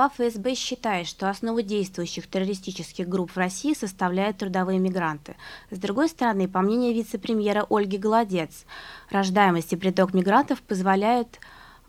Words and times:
Глава 0.00 0.14
ФСБ 0.16 0.54
считает, 0.54 1.06
что 1.06 1.28
основу 1.28 1.60
действующих 1.60 2.26
террористических 2.26 3.06
групп 3.06 3.32
в 3.32 3.36
России 3.36 3.74
составляют 3.74 4.38
трудовые 4.38 4.78
мигранты. 4.78 5.36
С 5.70 5.76
другой 5.76 6.08
стороны, 6.08 6.48
по 6.48 6.62
мнению 6.62 6.94
вице-премьера 6.94 7.66
Ольги 7.68 7.98
Голодец, 7.98 8.64
рождаемость 9.10 9.74
и 9.74 9.76
приток 9.76 10.14
мигрантов 10.14 10.62
позволяют 10.62 11.38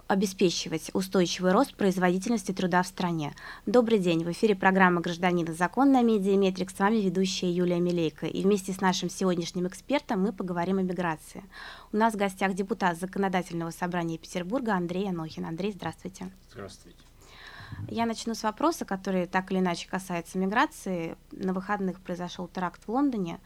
обеспечивать 0.07 0.91
устойчивый 0.93 1.53
рост 1.53 1.73
производительности 1.75 2.51
труда 2.51 2.83
в 2.83 2.87
стране. 2.87 3.33
Добрый 3.65 3.97
день, 3.97 4.25
в 4.25 4.31
эфире 4.33 4.57
программа 4.57 4.99
«Гражданин 4.99 5.49
и 5.49 5.53
закон» 5.53 5.93
на 5.93 6.01
Медиаметрик. 6.01 6.69
С 6.69 6.79
вами 6.79 6.97
ведущая 6.97 7.49
Юлия 7.49 7.79
Милейко. 7.79 8.25
И 8.25 8.43
вместе 8.43 8.73
с 8.73 8.81
нашим 8.81 9.09
сегодняшним 9.09 9.67
экспертом 9.67 10.21
мы 10.21 10.33
поговорим 10.33 10.79
о 10.79 10.81
миграции. 10.81 11.45
У 11.93 11.95
нас 11.95 12.13
в 12.13 12.17
гостях 12.17 12.55
депутат 12.55 12.99
Законодательного 12.99 13.71
собрания 13.71 14.17
Петербурга 14.17 14.73
Андрей 14.73 15.07
Анохин. 15.07 15.45
Андрей, 15.45 15.71
здравствуйте. 15.71 16.29
Здравствуйте. 16.51 17.10
Я 17.89 18.05
начну 18.05 18.35
с 18.35 18.43
вопроса, 18.43 18.85
который 18.85 19.27
так 19.27 19.51
или 19.51 19.59
иначе 19.59 19.87
касается 19.89 20.37
миграции. 20.37 21.15
На 21.31 21.53
выходных 21.53 21.99
произошел 21.99 22.47
теракт 22.47 22.81
в 22.85 22.91
Лондоне, 22.91 23.39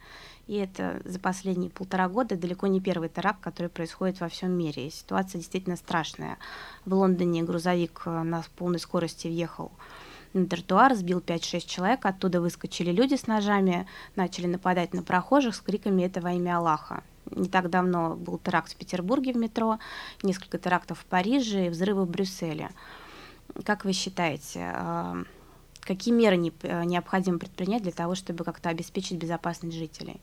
и 0.46 0.54
это 0.56 1.00
за 1.04 1.18
последние 1.18 1.70
полтора 1.70 2.08
года 2.08 2.36
далеко 2.36 2.66
не 2.66 2.80
первый 2.80 3.08
теракт, 3.08 3.40
который 3.40 3.68
происходит 3.68 4.20
во 4.20 4.28
всем 4.28 4.52
мире. 4.52 4.86
И 4.86 4.90
ситуация 4.90 5.38
действительно 5.38 5.76
страшная. 5.76 6.38
В 6.84 6.94
Лондоне 6.94 7.42
грузовик 7.42 8.02
э, 8.06 8.22
на 8.22 8.42
полной 8.56 8.78
скорости 8.78 9.26
въехал 9.26 9.72
на 10.36 10.46
тротуар, 10.46 10.94
сбил 10.94 11.20
5-6 11.20 11.66
человек, 11.66 12.06
оттуда 12.06 12.40
выскочили 12.40 12.92
люди 12.92 13.16
с 13.16 13.26
ножами, 13.26 13.86
начали 14.14 14.46
нападать 14.46 14.94
на 14.94 15.02
прохожих 15.02 15.54
с 15.54 15.60
криками 15.60 16.02
«это 16.02 16.20
во 16.20 16.32
имя 16.32 16.58
Аллаха». 16.58 17.02
Не 17.30 17.48
так 17.48 17.70
давно 17.70 18.14
был 18.14 18.38
теракт 18.38 18.72
в 18.72 18.76
Петербурге 18.76 19.32
в 19.32 19.36
метро, 19.36 19.78
несколько 20.22 20.58
терактов 20.58 21.00
в 21.00 21.04
Париже 21.06 21.66
и 21.66 21.70
взрывы 21.70 22.04
в 22.04 22.10
Брюсселе. 22.10 22.70
Как 23.64 23.84
вы 23.84 23.92
считаете, 23.92 24.70
а, 24.74 25.24
какие 25.80 26.12
меры 26.12 26.36
э, 26.36 26.84
необходимо 26.84 27.38
предпринять 27.38 27.82
для 27.82 27.92
того, 27.92 28.14
чтобы 28.14 28.44
как-то 28.44 28.68
обеспечить 28.68 29.18
безопасность 29.18 29.76
жителей? 29.76 30.20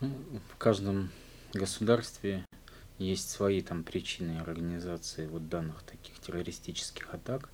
Ну, 0.00 0.10
в 0.52 0.56
каждом 0.56 1.10
государстве 1.52 2.44
есть 2.98 3.30
свои 3.30 3.60
там 3.60 3.84
причины 3.84 4.38
организации 4.38 5.26
вот 5.26 5.48
данных 5.48 5.82
таких 5.82 6.18
террористических 6.20 7.12
атак 7.12 7.48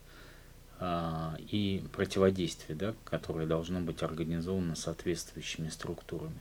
а, 0.78 1.36
и 1.38 1.84
противодействия, 1.92 2.74
да, 2.74 2.94
которое 3.04 3.46
должно 3.46 3.80
быть 3.80 4.02
организовано 4.02 4.74
соответствующими 4.74 5.68
структурами. 5.68 6.38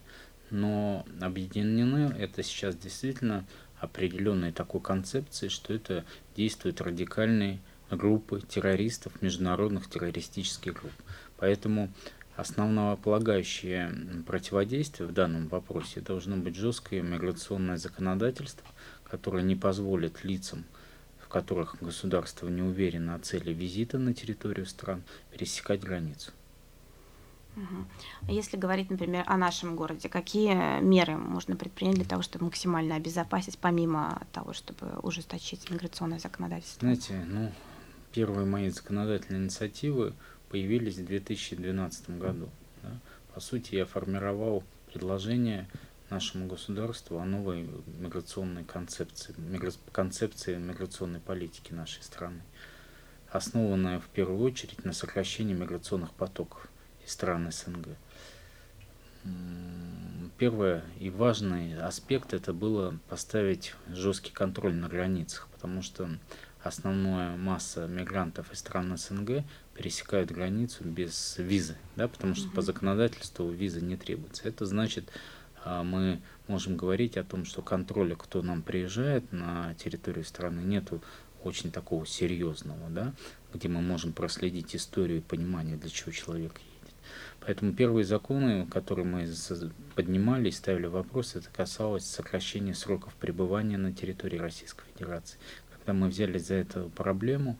Но 0.49 1.05
объединены 1.21 2.13
это 2.17 2.41
сейчас 2.43 2.75
действительно 2.75 3.45
определенной 3.79 4.51
такой 4.51 4.81
концепции, 4.81 5.47
что 5.47 5.73
это 5.73 6.05
действует 6.35 6.81
радикальный 6.81 7.59
группы 7.91 8.41
террористов, 8.41 9.21
международных 9.21 9.89
террористических 9.89 10.73
групп. 10.73 10.93
Поэтому 11.37 11.89
основополагающее 12.35 14.23
противодействие 14.25 15.07
в 15.07 15.13
данном 15.13 15.47
вопросе 15.47 16.01
должно 16.01 16.37
быть 16.37 16.55
жесткое 16.55 17.01
миграционное 17.01 17.77
законодательство, 17.77 18.67
которое 19.03 19.43
не 19.43 19.55
позволит 19.55 20.23
лицам, 20.23 20.63
в 21.19 21.27
которых 21.27 21.75
государство 21.81 22.47
не 22.47 22.61
уверено 22.61 23.15
о 23.15 23.19
цели 23.19 23.53
визита 23.53 23.97
на 23.97 24.13
территорию 24.13 24.65
стран, 24.65 25.03
пересекать 25.31 25.81
границу. 25.81 26.31
Угу. 27.55 28.31
Если 28.31 28.57
говорить, 28.57 28.89
например, 28.89 29.23
о 29.27 29.35
нашем 29.35 29.75
городе, 29.75 30.07
какие 30.07 30.81
меры 30.81 31.17
можно 31.17 31.55
предпринять 31.55 31.95
для 31.95 32.05
того, 32.05 32.21
чтобы 32.21 32.45
максимально 32.45 32.95
обезопасить, 32.95 33.57
помимо 33.57 34.21
того, 34.31 34.53
чтобы 34.53 34.99
ужесточить 35.01 35.69
миграционное 35.69 36.19
законодательство? 36.19 36.79
Знаете, 36.81 37.25
ну, 37.27 37.51
первые 38.11 38.45
мои 38.45 38.69
законодательные 38.69 39.43
инициативы 39.43 40.13
появились 40.49 40.97
в 40.97 41.05
2012 41.05 42.09
году. 42.17 42.49
Да. 42.83 42.99
По 43.33 43.39
сути, 43.39 43.75
я 43.75 43.85
формировал 43.85 44.63
предложение 44.91 45.67
нашему 46.09 46.47
государству 46.47 47.19
о 47.19 47.25
новой 47.25 47.69
миграционной 47.99 48.63
концепции, 48.63 49.35
мигра... 49.37 49.71
концепции 49.91 50.55
миграционной 50.55 51.19
политики 51.19 51.71
нашей 51.71 52.01
страны, 52.01 52.41
основанная 53.29 53.99
в 53.99 54.07
первую 54.07 54.41
очередь 54.41 54.83
на 54.83 54.93
сокращении 54.93 55.53
миграционных 55.53 56.11
потоков 56.13 56.67
из 57.05 57.11
стран 57.11 57.51
СНГ. 57.51 57.89
Первый 60.37 60.81
и 60.99 61.09
важный 61.09 61.77
аспект 61.77 62.33
это 62.33 62.53
было 62.53 62.97
поставить 63.09 63.75
жесткий 63.89 64.31
контроль 64.31 64.73
на 64.73 64.87
границах, 64.87 65.47
потому 65.51 65.81
что 65.81 66.09
основная 66.63 67.37
масса 67.37 67.87
мигрантов 67.87 68.51
из 68.51 68.59
стран 68.59 68.97
СНГ 68.97 69.43
пересекают 69.75 70.31
границу 70.31 70.83
без 70.83 71.37
визы, 71.37 71.77
да, 71.95 72.07
потому 72.07 72.35
что 72.35 72.49
по 72.49 72.61
законодательству 72.61 73.49
виза 73.49 73.81
не 73.81 73.95
требуется. 73.95 74.47
Это 74.47 74.65
значит, 74.65 75.09
а, 75.63 75.83
мы 75.83 76.21
можем 76.47 76.75
говорить 76.75 77.17
о 77.17 77.23
том, 77.23 77.45
что 77.45 77.61
контроля, 77.61 78.15
кто 78.15 78.41
нам 78.41 78.61
приезжает 78.61 79.31
на 79.31 79.73
территорию 79.75 80.25
страны, 80.25 80.61
нету 80.61 81.01
очень 81.43 81.71
такого 81.71 82.05
серьезного, 82.05 82.89
да, 82.89 83.13
где 83.53 83.69
мы 83.69 83.81
можем 83.81 84.11
проследить 84.11 84.75
историю 84.75 85.19
и 85.19 85.21
понимание, 85.21 85.77
для 85.77 85.89
чего 85.89 86.11
человек 86.11 86.59
едет. 86.59 86.95
Поэтому 87.39 87.73
первые 87.73 88.03
законы, 88.03 88.67
которые 88.67 89.05
мы 89.05 89.27
поднимали 89.95 90.49
и 90.49 90.51
ставили 90.51 90.87
вопрос, 90.87 91.35
это 91.35 91.49
касалось 91.49 92.05
сокращения 92.05 92.73
сроков 92.73 93.13
пребывания 93.15 93.77
на 93.77 93.93
территории 93.93 94.37
Российской 94.37 94.83
Федерации, 94.93 95.39
когда 95.79 95.93
мы 95.93 96.07
взялись 96.09 96.47
за 96.47 96.55
эту 96.55 96.89
проблему, 96.95 97.59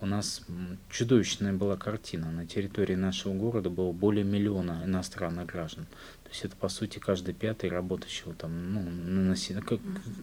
у 0.00 0.06
нас 0.06 0.42
чудовищная 0.90 1.52
была 1.52 1.76
картина. 1.76 2.30
На 2.30 2.46
территории 2.46 2.94
нашего 2.94 3.32
города 3.32 3.70
было 3.70 3.92
более 3.92 4.24
миллиона 4.24 4.82
иностранных 4.84 5.46
граждан. 5.46 5.86
То 6.24 6.30
есть 6.30 6.44
это, 6.44 6.56
по 6.56 6.68
сути, 6.68 6.98
каждый 6.98 7.32
пятый 7.34 7.70
работающего 7.70 8.34
там, 8.34 8.74
ну, 8.74 8.82
на, 8.82 9.34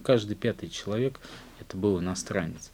каждый 0.04 0.36
пятый 0.36 0.68
человек 0.68 1.20
это 1.60 1.76
был 1.76 2.00
иностранец. 2.00 2.70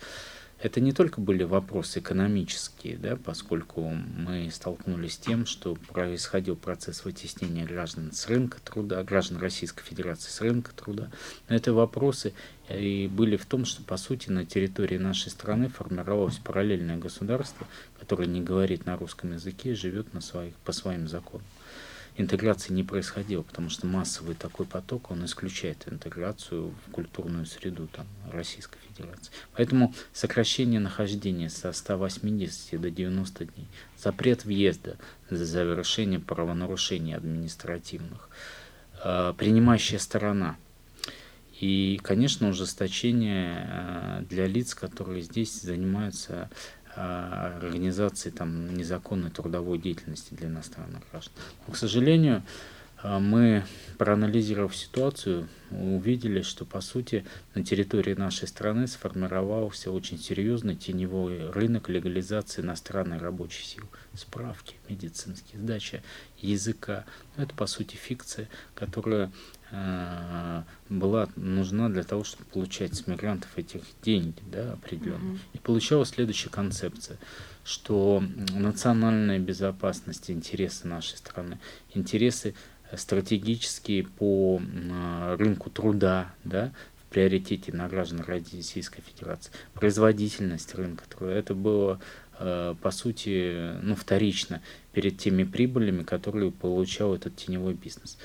Это 0.60 0.80
не 0.80 0.92
только 0.92 1.20
были 1.20 1.44
вопросы 1.44 2.00
экономические, 2.00 2.96
да, 2.96 3.16
поскольку 3.16 3.82
мы 3.82 4.50
столкнулись 4.50 5.14
с 5.14 5.18
тем, 5.18 5.46
что 5.46 5.76
происходил 5.76 6.56
процесс 6.56 7.04
вытеснения 7.04 7.64
граждан 7.64 8.10
с 8.12 8.26
рынка 8.26 8.58
труда, 8.60 9.04
граждан 9.04 9.38
Российской 9.38 9.84
Федерации 9.84 10.30
с 10.30 10.40
рынка 10.40 10.72
труда, 10.74 11.10
но 11.48 11.54
это 11.54 11.72
вопросы 11.72 12.34
и 12.68 13.08
были 13.10 13.36
в 13.36 13.46
том, 13.46 13.64
что 13.64 13.84
по 13.84 13.96
сути 13.96 14.30
на 14.30 14.44
территории 14.44 14.98
нашей 14.98 15.30
страны 15.30 15.68
формировалось 15.68 16.38
параллельное 16.38 16.96
государство, 16.96 17.66
которое 18.00 18.26
не 18.26 18.40
говорит 18.40 18.84
на 18.84 18.96
русском 18.96 19.32
языке 19.32 19.72
и 19.72 19.74
живет 19.74 20.12
на 20.12 20.20
своих, 20.20 20.54
по 20.64 20.72
своим 20.72 21.06
законам 21.06 21.46
интеграции 22.18 22.72
не 22.72 22.82
происходило, 22.82 23.42
потому 23.42 23.70
что 23.70 23.86
массовый 23.86 24.34
такой 24.34 24.66
поток, 24.66 25.10
он 25.10 25.24
исключает 25.24 25.88
интеграцию 25.90 26.74
в 26.86 26.90
культурную 26.90 27.46
среду 27.46 27.88
там, 27.90 28.06
Российской 28.30 28.78
Федерации. 28.88 29.32
Поэтому 29.54 29.94
сокращение 30.12 30.80
нахождения 30.80 31.48
со 31.48 31.72
180 31.72 32.80
до 32.80 32.90
90 32.90 33.44
дней, 33.46 33.68
запрет 33.96 34.44
въезда 34.44 34.96
за 35.30 35.44
завершение 35.44 36.20
правонарушений 36.20 37.14
административных, 37.14 38.28
э, 39.04 39.32
принимающая 39.38 39.98
сторона– 39.98 40.56
и, 41.60 41.98
конечно, 42.04 42.48
ужесточение 42.48 43.66
э, 43.68 44.22
для 44.30 44.46
лиц, 44.46 44.76
которые 44.76 45.22
здесь 45.22 45.60
занимаются 45.60 46.50
организации 46.98 48.30
там, 48.30 48.74
незаконной 48.74 49.30
трудовой 49.30 49.78
деятельности 49.78 50.34
для 50.34 50.48
иностранных 50.48 51.02
граждан. 51.10 51.32
Но, 51.66 51.74
к 51.74 51.76
сожалению, 51.76 52.42
а, 53.00 53.20
мы, 53.20 53.64
проанализировав 53.96 54.74
ситуацию, 54.74 55.48
увидели, 55.70 56.42
что, 56.42 56.64
по 56.64 56.80
сути, 56.80 57.24
на 57.54 57.64
территории 57.64 58.14
нашей 58.14 58.48
страны 58.48 58.88
сформировался 58.88 59.92
очень 59.92 60.18
серьезный 60.18 60.74
теневой 60.74 61.50
рынок 61.50 61.88
легализации 61.88 62.62
иностранной 62.62 63.18
рабочей 63.18 63.62
силы. 63.62 63.86
Справки 64.14 64.74
медицинские, 64.88 65.60
сдача 65.60 66.02
языка. 66.38 67.04
Это, 67.36 67.54
по 67.54 67.66
сути, 67.66 67.94
фикция, 67.94 68.48
которая 68.74 69.30
была 70.88 71.28
нужна 71.36 71.88
для 71.90 72.02
того, 72.02 72.24
чтобы 72.24 72.44
получать 72.46 72.94
с 72.94 73.06
мигрантов 73.06 73.50
этих 73.56 73.82
деньги 74.02 74.40
да, 74.50 74.72
определенные. 74.72 75.34
Mm-hmm. 75.34 75.40
И 75.54 75.58
получалась 75.58 76.10
следующая 76.10 76.48
концепция, 76.48 77.18
что 77.64 78.22
национальная 78.54 79.38
безопасность, 79.38 80.30
интересы 80.30 80.88
нашей 80.88 81.18
страны, 81.18 81.58
интересы 81.92 82.54
стратегические 82.96 84.04
по 84.04 84.60
э, 84.60 85.36
рынку 85.38 85.68
труда, 85.68 86.32
да, 86.44 86.72
в 87.02 87.10
приоритете 87.10 87.72
на 87.72 87.88
граждан 87.88 88.20
Российской 88.20 89.02
Федерации, 89.02 89.52
производительность 89.74 90.74
рынка 90.74 91.04
труда, 91.08 91.32
это 91.32 91.54
было 91.54 92.00
э, 92.38 92.74
по 92.80 92.90
сути, 92.90 93.74
ну, 93.82 93.94
вторично 93.94 94.62
перед 94.92 95.18
теми 95.18 95.44
прибылями, 95.44 96.02
которые 96.02 96.50
получал 96.50 97.14
этот 97.14 97.36
теневой 97.36 97.74
бизнес. 97.74 98.16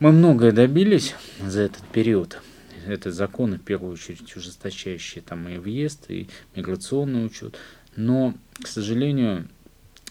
Мы 0.00 0.12
многое 0.12 0.52
добились 0.52 1.16
за 1.40 1.62
этот 1.62 1.82
период. 1.88 2.40
Это 2.86 3.10
законы, 3.10 3.58
в 3.58 3.62
первую 3.62 3.94
очередь, 3.94 4.36
ужесточающие 4.36 5.22
там 5.22 5.48
и 5.48 5.58
въезд, 5.58 6.08
и 6.08 6.28
миграционный 6.54 7.26
учет. 7.26 7.58
Но, 7.96 8.34
к 8.62 8.68
сожалению, 8.68 9.48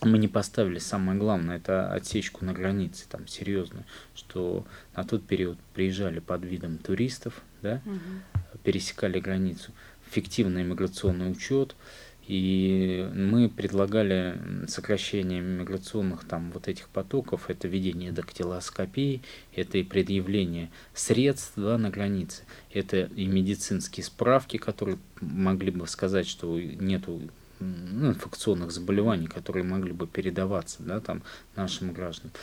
мы 0.02 0.18
не 0.18 0.28
поставили 0.28 0.80
самое 0.80 1.18
главное, 1.18 1.56
это 1.56 1.90
отсечку 1.94 2.44
на 2.44 2.52
границе, 2.52 3.06
там, 3.10 3.28
серьезную, 3.28 3.86
что 4.14 4.66
на 4.94 5.06
тот 5.06 5.26
период 5.26 5.58
приезжали 5.74 6.20
под 6.20 6.44
видом 6.44 6.80
туристов, 6.80 7.42
да, 7.62 7.82
угу. 7.86 8.60
пересекали 8.64 9.22
границу, 9.22 9.72
фиктивный 10.12 10.64
иммиграционный 10.64 11.32
учет, 11.32 11.78
и 12.28 13.10
мы 13.16 13.48
предлагали 13.48 14.38
сокращение 14.68 15.42
миграционных 15.42 16.26
там 16.26 16.52
вот 16.52 16.68
этих 16.68 16.90
потоков, 16.90 17.50
это 17.50 17.70
введение 17.70 18.12
дактилоскопии, 18.12 19.22
это 19.56 19.78
и 19.78 19.84
предъявление 19.84 20.70
средств 20.94 21.54
да, 21.56 21.78
на 21.78 21.90
границе, 21.90 22.44
это 22.74 23.10
и 23.16 23.26
медицинские 23.28 24.04
справки, 24.04 24.58
которые 24.58 24.98
могли 25.22 25.72
бы 25.72 25.88
сказать, 25.88 26.28
что 26.28 26.60
нету 26.60 27.22
ну, 27.60 28.10
инфекционных 28.10 28.72
заболеваний, 28.72 29.28
которые 29.28 29.64
могли 29.64 29.94
бы 29.94 30.06
передаваться 30.06 30.84
да, 30.84 31.00
там, 31.00 31.24
нашим 31.56 31.94
гражданам. 31.94 32.34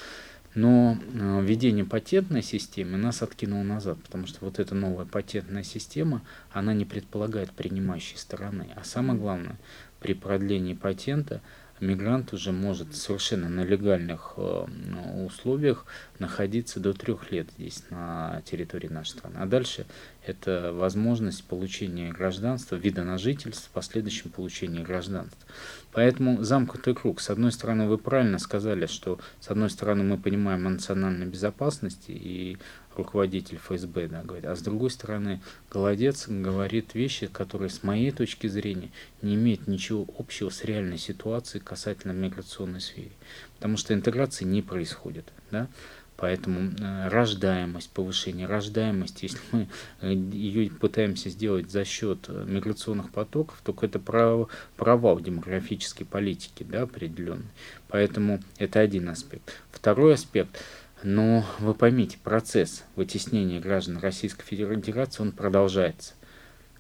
Но 0.55 0.97
э, 0.97 1.41
введение 1.43 1.85
патентной 1.85 2.43
системы 2.43 2.97
нас 2.97 3.23
откинуло 3.23 3.63
назад, 3.63 3.99
потому 4.05 4.27
что 4.27 4.45
вот 4.45 4.61
эта 4.61 4.75
новая 4.75 5.05
патентная 5.05 5.65
система, 5.65 6.23
она 6.53 6.73
не 6.75 6.85
предполагает 6.85 7.51
принимающей 7.51 8.17
стороны. 8.17 8.69
А 8.77 8.85
самое 8.85 9.19
главное, 9.19 9.57
при 10.01 10.15
продлении 10.15 10.75
патента 10.75 11.41
мигрант 11.85 12.33
уже 12.33 12.53
может 12.53 12.95
совершенно 12.95 13.49
на 13.49 13.61
легальных 13.61 14.35
э, 14.37 14.67
условиях 15.25 15.87
находиться 16.19 16.81
до 16.81 16.93
трех 16.93 17.31
лет 17.31 17.49
здесь, 17.57 17.85
на 17.91 18.43
территории 18.45 18.89
нашей 18.89 19.11
страны. 19.11 19.37
А 19.39 19.47
дальше 19.47 19.87
это 20.27 20.73
возможность 20.73 21.45
получения 21.45 22.11
гражданства, 22.11 22.77
вида 22.77 23.05
на 23.05 23.19
жительство, 23.19 23.69
в 23.69 23.73
последующем 23.73 24.31
получении 24.31 24.83
гражданства. 24.83 25.41
Поэтому 25.93 26.43
замкнутый 26.43 26.95
круг. 26.95 27.21
С 27.21 27.31
одной 27.31 27.53
стороны, 27.53 27.87
вы 27.87 27.99
правильно 27.99 28.39
сказали, 28.39 28.87
что 28.87 29.21
с 29.41 29.51
одной 29.51 29.71
стороны 29.71 30.03
мы 30.03 30.19
понимаем 30.19 30.67
о 30.67 30.71
национальной 30.71 31.27
безопасности 31.27 32.11
и 32.11 32.59
руководитель 32.97 33.59
ФСБ 33.59 34.09
да, 34.09 34.23
говорит, 34.23 34.47
а 34.47 34.57
с 34.57 34.61
другой 34.61 34.91
стороны, 34.91 35.41
Голодец 35.71 36.29
говорит 36.29 36.95
вещи, 36.95 37.27
которые 37.27 37.71
с 37.71 37.83
моей 37.83 38.11
точки 38.11 38.47
зрения 38.47 38.91
не 39.23 39.35
имеют 39.35 39.67
ничего 39.67 40.07
общего 40.19 40.51
с 40.51 40.65
реальной 40.65 40.99
ситуацией 40.99 41.63
касательно 41.63 42.13
миграционной 42.13 42.81
сферы. 42.81 43.13
Потому 43.57 43.77
что 43.77 43.95
интеграции 43.95 44.45
не 44.45 44.63
происходит. 44.63 45.33
Да? 45.51 45.69
Поэтому 46.17 46.71
э, 46.71 47.09
рождаемость, 47.09 47.91
повышение 47.91 48.47
рождаемости, 48.47 49.25
если 49.25 49.41
мы 49.51 49.69
э, 50.01 50.13
ее 50.13 50.71
пытаемся 50.71 51.29
сделать 51.29 51.71
за 51.71 51.85
счет 51.85 52.27
э, 52.29 52.45
миграционных 52.47 53.11
потоков, 53.11 53.61
то 53.65 53.77
это 53.81 53.99
провал 53.99 55.21
демографической 55.21 56.07
политики 56.07 56.63
да, 56.63 56.83
определенный. 56.83 57.49
Поэтому 57.89 58.41
это 58.59 58.79
один 58.79 59.09
аспект. 59.09 59.61
Второй 59.73 60.15
аспект– 60.15 60.63
но 61.05 61.45
вы 61.59 61.75
поймите, 61.75 62.17
процесс 62.25 62.83
вытеснения 62.97 63.61
граждан 63.61 63.99
Российской 63.99 64.45
Федерации, 64.45 65.23
он 65.23 65.33
продолжается. 65.33 66.15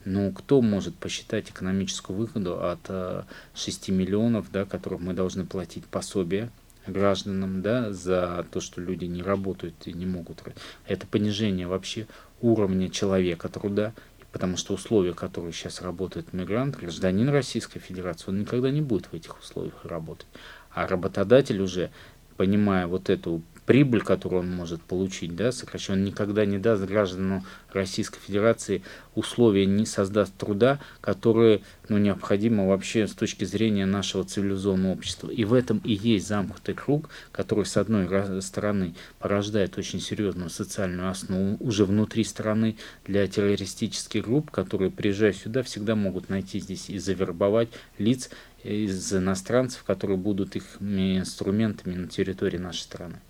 Ну, 0.06 0.32
кто 0.32 0.62
может 0.62 0.96
посчитать 0.96 1.50
экономическую 1.50 2.16
выгоду 2.16 2.58
от 2.64 3.26
6 3.54 3.88
миллионов, 3.90 4.50
да, 4.50 4.64
которых 4.64 5.00
мы 5.00 5.12
должны 5.12 5.44
платить 5.44 5.84
пособие 5.84 6.50
гражданам, 6.86 7.60
да, 7.60 7.92
за 7.92 8.46
то, 8.50 8.60
что 8.60 8.80
люди 8.80 9.04
не 9.04 9.22
работают 9.22 9.74
и 9.86 9.92
не 9.92 10.06
могут. 10.06 10.42
Это 10.86 11.06
понижение 11.06 11.66
вообще 11.66 12.06
уровня 12.40 12.88
человека 12.88 13.50
труда, 13.50 13.92
потому 14.32 14.56
что 14.56 14.72
условия, 14.72 15.12
которые 15.12 15.52
сейчас 15.52 15.82
работает 15.82 16.32
мигрант, 16.32 16.76
гражданин 16.76 17.28
Российской 17.28 17.78
Федерации, 17.78 18.30
он 18.30 18.40
никогда 18.40 18.70
не 18.70 18.80
будет 18.80 19.06
в 19.06 19.14
этих 19.14 19.38
условиях 19.38 19.84
работать. 19.84 20.26
А 20.70 20.86
работодатель 20.86 21.60
уже, 21.60 21.90
понимая 22.38 22.86
вот 22.86 23.10
эту 23.10 23.42
прибыль, 23.66 24.02
которую 24.02 24.42
он 24.42 24.50
может 24.50 24.82
получить, 24.82 25.34
да, 25.34 25.52
сокращенно, 25.52 25.98
он 25.98 26.04
никогда 26.04 26.44
не 26.44 26.58
даст 26.58 26.84
гражданам 26.84 27.44
Российской 27.72 28.20
Федерации 28.20 28.82
условия, 29.14 29.66
не 29.66 29.86
создаст 29.86 30.34
труда, 30.36 30.80
которые 31.00 31.62
ну, 31.88 31.98
необходимы 31.98 32.68
вообще 32.68 33.06
с 33.06 33.12
точки 33.12 33.44
зрения 33.44 33.86
нашего 33.86 34.24
цивилизованного 34.24 34.92
общества. 34.92 35.30
И 35.30 35.44
в 35.44 35.54
этом 35.54 35.78
и 35.84 35.92
есть 35.92 36.26
замкнутый 36.26 36.74
круг, 36.74 37.10
который, 37.32 37.64
с 37.64 37.76
одной 37.76 38.08
стороны, 38.42 38.94
порождает 39.18 39.78
очень 39.78 40.00
серьезную 40.00 40.50
социальную 40.50 41.10
основу 41.10 41.56
уже 41.60 41.84
внутри 41.84 42.24
страны 42.24 42.76
для 43.06 43.26
террористических 43.26 44.24
групп, 44.24 44.50
которые, 44.50 44.90
приезжая 44.90 45.32
сюда, 45.32 45.62
всегда 45.62 45.94
могут 45.94 46.28
найти 46.28 46.60
здесь 46.60 46.90
и 46.90 46.98
завербовать 46.98 47.68
лиц 47.98 48.30
из 48.62 49.12
иностранцев, 49.12 49.84
которые 49.84 50.16
будут 50.16 50.56
их 50.56 50.64
инструментами 50.80 51.94
на 51.94 52.08
территории 52.08 52.58
нашей 52.58 52.80
страны 52.80 53.20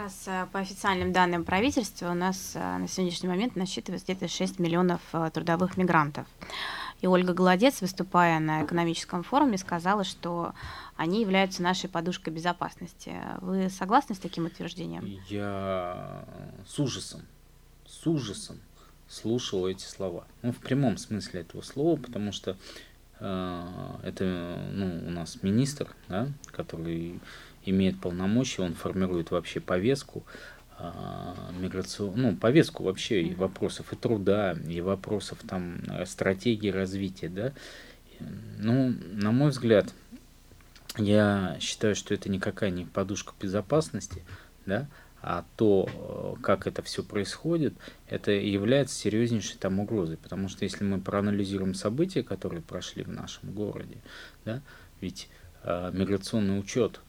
раз 0.00 0.24
э, 0.26 0.46
по 0.52 0.60
официальным 0.60 1.12
данным 1.12 1.44
правительства 1.44 2.10
у 2.10 2.14
нас 2.14 2.52
э, 2.54 2.78
на 2.78 2.88
сегодняшний 2.88 3.28
момент 3.28 3.54
насчитывается 3.56 4.06
где-то 4.06 4.28
6 4.28 4.58
миллионов 4.58 5.00
э, 5.12 5.30
трудовых 5.32 5.76
мигрантов. 5.76 6.26
И 7.02 7.06
Ольга 7.06 7.32
Голодец, 7.32 7.80
выступая 7.80 8.40
на 8.40 8.64
экономическом 8.64 9.22
форуме, 9.22 9.56
сказала, 9.58 10.04
что 10.04 10.54
они 10.96 11.20
являются 11.20 11.62
нашей 11.62 11.88
подушкой 11.88 12.32
безопасности. 12.32 13.14
Вы 13.40 13.70
согласны 13.70 14.14
с 14.14 14.18
таким 14.18 14.46
утверждением? 14.46 15.04
Я 15.28 16.24
с 16.66 16.78
ужасом, 16.78 17.22
с 17.86 18.06
ужасом 18.06 18.58
слушал 19.08 19.66
эти 19.66 19.84
слова. 19.84 20.26
Ну, 20.42 20.52
в 20.52 20.58
прямом 20.58 20.98
смысле 20.98 21.40
этого 21.40 21.62
слова, 21.62 21.96
потому 21.96 22.32
что 22.32 22.56
э, 23.18 23.96
это 24.02 24.62
ну, 24.72 25.08
у 25.08 25.10
нас 25.10 25.42
министр, 25.42 25.94
да, 26.08 26.28
который 26.52 27.20
имеет 27.64 28.00
полномочия, 28.00 28.62
он 28.62 28.74
формирует 28.74 29.30
вообще 29.30 29.60
повестку 29.60 30.24
а, 30.78 31.34
миграцию, 31.58 32.12
ну, 32.16 32.34
повестку 32.36 32.84
вообще 32.84 33.22
и 33.22 33.34
вопросов 33.34 33.92
и 33.92 33.96
труда, 33.96 34.56
и 34.66 34.80
вопросов 34.80 35.38
там 35.46 35.80
стратегии 36.06 36.70
развития, 36.70 37.28
да. 37.28 37.52
Ну, 38.58 38.94
на 39.12 39.32
мой 39.32 39.50
взгляд, 39.50 39.92
я 40.96 41.56
считаю, 41.60 41.94
что 41.94 42.14
это 42.14 42.28
никакая 42.28 42.70
не 42.70 42.84
подушка 42.84 43.32
безопасности, 43.40 44.22
да, 44.66 44.88
а 45.22 45.44
то, 45.56 46.36
как 46.42 46.66
это 46.66 46.82
все 46.82 47.02
происходит, 47.02 47.74
это 48.08 48.30
является 48.32 48.94
серьезнейшей 48.94 49.58
там 49.58 49.78
угрозой. 49.78 50.16
Потому 50.16 50.48
что 50.48 50.64
если 50.64 50.82
мы 50.84 51.00
проанализируем 51.00 51.74
события, 51.74 52.22
которые 52.22 52.62
прошли 52.62 53.04
в 53.04 53.10
нашем 53.10 53.52
городе, 53.52 53.98
да, 54.44 54.62
ведь 55.00 55.28
э, 55.62 55.90
миграционный 55.92 56.58
учет 56.58 57.00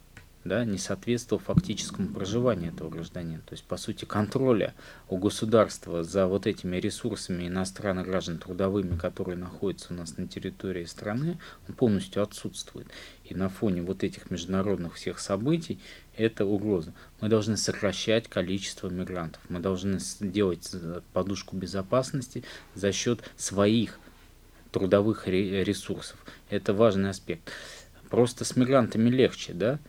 да, 0.43 0.65
не 0.65 0.77
соответствовал 0.77 1.41
фактическому 1.41 2.09
проживанию 2.09 2.73
этого 2.73 2.89
гражданина. 2.89 3.41
То 3.41 3.53
есть, 3.53 3.63
по 3.63 3.77
сути, 3.77 4.05
контроля 4.05 4.73
у 5.07 5.17
государства 5.17 6.03
за 6.03 6.27
вот 6.27 6.47
этими 6.47 6.77
ресурсами 6.77 7.47
иностранных 7.47 8.07
граждан 8.07 8.39
трудовыми, 8.39 8.97
которые 8.97 9.37
находятся 9.37 9.93
у 9.93 9.97
нас 9.97 10.17
на 10.17 10.27
территории 10.27 10.85
страны, 10.85 11.37
он 11.67 11.75
полностью 11.75 12.23
отсутствует. 12.23 12.87
И 13.23 13.35
на 13.35 13.49
фоне 13.49 13.81
вот 13.81 14.03
этих 14.03 14.31
международных 14.31 14.95
всех 14.95 15.19
событий 15.19 15.79
это 16.17 16.45
угроза. 16.45 16.93
Мы 17.21 17.29
должны 17.29 17.55
сокращать 17.55 18.27
количество 18.27 18.89
мигрантов. 18.89 19.41
Мы 19.47 19.59
должны 19.59 19.99
делать 20.19 20.75
подушку 21.13 21.55
безопасности 21.55 22.43
за 22.75 22.91
счет 22.91 23.21
своих 23.37 23.99
трудовых 24.71 25.27
ресурсов. 25.27 26.17
Это 26.49 26.73
важный 26.73 27.09
аспект. 27.09 27.51
Просто 28.09 28.43
с 28.43 28.55
мигрантами 28.55 29.09
легче, 29.09 29.53
да? 29.53 29.79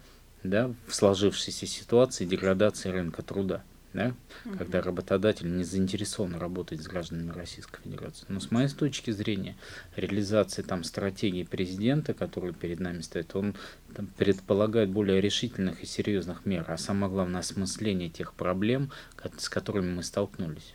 Да, 0.44 0.72
в 0.86 0.94
сложившейся 0.94 1.66
ситуации 1.66 2.24
деградации 2.24 2.90
рынка 2.90 3.22
труда, 3.22 3.62
да, 3.92 4.14
угу. 4.44 4.58
когда 4.58 4.82
работодатель 4.82 5.54
не 5.54 5.64
заинтересован 5.64 6.34
работать 6.36 6.82
с 6.82 6.86
гражданами 6.86 7.30
Российской 7.30 7.80
Федерации. 7.82 8.26
Но 8.28 8.40
с 8.40 8.50
моей 8.50 8.68
точки 8.68 9.10
зрения, 9.10 9.56
реализация 9.96 10.64
там 10.64 10.84
стратегии 10.84 11.44
президента, 11.44 12.14
которая 12.14 12.52
перед 12.52 12.80
нами 12.80 13.00
стоит, 13.02 13.34
он 13.36 13.54
там, 13.94 14.06
предполагает 14.16 14.90
более 14.90 15.20
решительных 15.20 15.82
и 15.82 15.86
серьезных 15.86 16.46
мер, 16.46 16.64
а 16.68 16.76
самое 16.76 17.12
главное 17.12 17.40
осмысление 17.40 18.08
тех 18.08 18.34
проблем, 18.34 18.90
с 19.38 19.48
которыми 19.48 19.92
мы 19.92 20.02
столкнулись. 20.02 20.74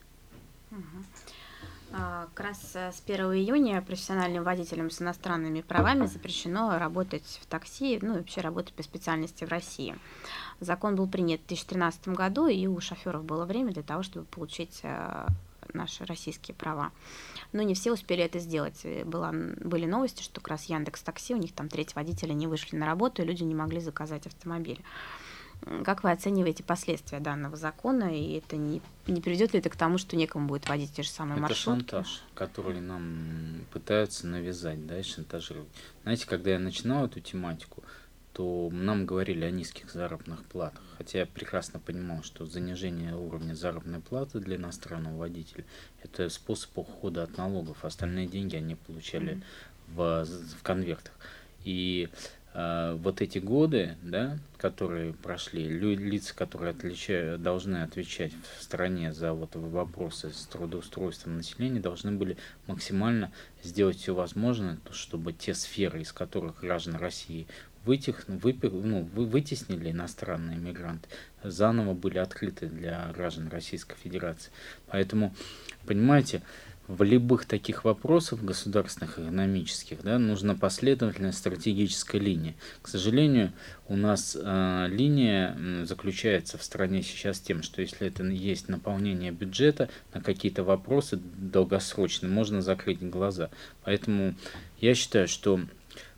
Угу. 0.72 0.80
А, 1.94 2.28
как 2.34 2.48
раз 2.48 2.76
э, 2.76 2.92
с 2.92 3.02
1 3.06 3.26
июня 3.34 3.82
профессиональным 3.82 4.44
водителям 4.44 4.90
с 4.90 5.02
иностранными 5.02 5.62
правами 5.62 6.06
запрещено 6.06 6.78
работать 6.78 7.40
в 7.42 7.46
такси, 7.46 7.98
ну 8.02 8.16
и 8.16 8.18
вообще 8.18 8.42
работать 8.42 8.74
по 8.74 8.84
специальности 8.84 9.46
в 9.46 9.50
России. 9.50 9.98
Закон 10.60 10.96
был 10.96 11.08
принят 11.08 11.42
в 11.42 11.48
2013 11.48 12.10
году, 12.10 12.48
и 12.48 12.68
у 12.68 12.80
шоферов 12.82 13.24
было 13.24 13.46
время 13.46 13.72
для 13.72 13.84
того, 13.84 14.04
чтобы 14.04 14.26
получить 14.26 14.82
э, 14.84 15.28
наши 15.74 16.06
российские 16.06 16.56
права. 16.56 16.92
Но 17.54 17.62
не 17.62 17.74
все 17.74 17.94
успели 17.94 18.24
это 18.24 18.40
сделать. 18.40 18.86
Была, 19.06 19.32
были 19.32 19.86
новости, 19.86 20.24
что 20.24 20.42
как 20.42 20.50
раз 20.50 20.66
Яндекс 20.66 21.02
Такси, 21.04 21.34
у 21.34 21.38
них 21.38 21.54
там 21.54 21.70
треть 21.70 21.96
водителя 21.96 22.34
не 22.34 22.48
вышли 22.48 22.76
на 22.76 22.86
работу, 22.86 23.22
и 23.22 23.26
люди 23.26 23.44
не 23.44 23.56
могли 23.56 23.80
заказать 23.80 24.28
автомобиль. 24.28 24.82
Как 25.84 26.04
вы 26.04 26.12
оцениваете 26.12 26.64
последствия 26.64 27.20
данного 27.20 27.58
закона, 27.58 28.16
и 28.18 28.34
это 28.34 28.56
не, 28.56 28.82
не 29.08 29.22
приведет 29.22 29.54
ли 29.54 29.60
это 29.60 29.70
к 29.70 29.76
тому, 29.76 29.98
что 29.98 30.16
некому 30.16 30.48
будет 30.48 30.70
водить 30.70 30.94
те 30.94 31.04
же 31.04 31.10
самые 31.10 31.34
это 31.34 31.42
маршрутки? 31.42 31.84
Это 31.84 32.04
шантаж, 32.04 32.24
который 32.36 32.80
нам 32.80 33.66
пытаются 33.72 34.28
навязать, 34.28 34.86
да, 34.88 35.00
и 35.00 35.04
шантажировать. 35.04 35.70
Знаете, 36.04 36.26
когда 36.26 36.52
я 36.52 36.60
начинал 36.60 37.06
эту 37.06 37.20
тематику, 37.20 37.84
то 38.38 38.70
нам 38.72 39.08
говорили 39.08 39.44
о 39.46 39.50
низких 39.50 39.92
заработных 39.92 40.46
платах. 40.46 40.84
Хотя 41.00 41.20
я 41.20 41.26
прекрасно 41.26 41.80
понимал, 41.80 42.22
что 42.22 42.46
занижение 42.46 43.16
уровня 43.16 43.56
заработной 43.56 44.00
платы 44.00 44.40
для 44.40 44.58
иностранного 44.58 45.18
водителя– 45.18 45.66
это 46.04 46.30
способ 46.30 46.78
ухода 46.78 47.24
от 47.24 47.36
налогов. 47.36 47.84
Остальные 47.84 48.28
деньги 48.28 48.56
они 48.56 48.76
получали 48.76 49.42
mm-hmm. 49.88 50.26
в, 50.26 50.26
в 50.60 50.62
конвертах. 50.62 51.14
И 51.64 52.10
э, 52.12 52.16
вот 52.58 53.22
эти 53.22 53.38
годы, 53.38 53.98
да, 54.02 54.40
которые 54.58 55.14
прошли, 55.14 55.68
лица, 55.68 56.34
которые 56.34 56.72
отличают, 56.72 57.44
должны 57.44 57.84
отвечать 57.84 58.32
в 58.58 58.64
стране 58.64 59.14
за 59.14 59.34
вот 59.34 59.56
вопросы 59.56 60.32
с 60.32 60.48
трудоустройством 60.48 61.38
населения, 61.38 61.80
должны 61.80 62.14
были 62.14 62.36
максимально 62.66 63.32
сделать 63.64 63.98
все 63.98 64.16
возможное, 64.16 64.80
чтобы 64.92 65.34
те 65.34 65.54
сферы, 65.54 66.02
из 66.02 66.12
которых 66.12 66.62
граждан 66.62 66.96
России 66.96 67.46
вытех, 67.86 68.28
выпер, 68.28 68.72
ну, 68.72 69.08
вы, 69.14 69.26
вытеснили 69.26 69.92
иностранные 69.92 70.58
мигранты, 70.58 71.08
заново 71.44 71.94
были 71.94 72.18
открыты 72.18 72.68
для 72.68 73.12
граждан 73.14 73.50
Российской 73.50 73.96
Федерации. 73.98 74.52
Поэтому, 74.88 75.34
понимаете, 75.86 76.42
в 76.88 77.04
любых 77.04 77.46
таких 77.46 77.84
вопросах 77.84 78.42
государственных, 78.42 79.20
экономических, 79.20 80.02
да, 80.04 80.18
нужна 80.18 80.56
последовательная 80.56 81.34
стратегическая 81.34 82.20
линия. 82.20 82.56
К 82.82 82.88
сожалению, 82.88 83.52
у 83.88 83.96
нас 83.96 84.38
э, 84.40 84.88
линия 84.90 85.58
заключается 85.86 86.58
в 86.58 86.64
стране 86.64 87.02
сейчас 87.04 87.40
тем, 87.40 87.62
что 87.62 87.82
если 87.82 88.08
это 88.08 88.24
есть 88.24 88.70
наполнение 88.70 89.32
бюджета 89.32 89.90
на 90.14 90.22
какие-то 90.22 90.64
вопросы 90.64 91.18
долгосрочные, 91.18 92.30
можно 92.30 92.62
закрыть 92.62 93.02
глаза. 93.02 93.50
Поэтому 93.84 94.36
я 94.80 94.96
считаю, 94.96 95.28
что 95.28 95.60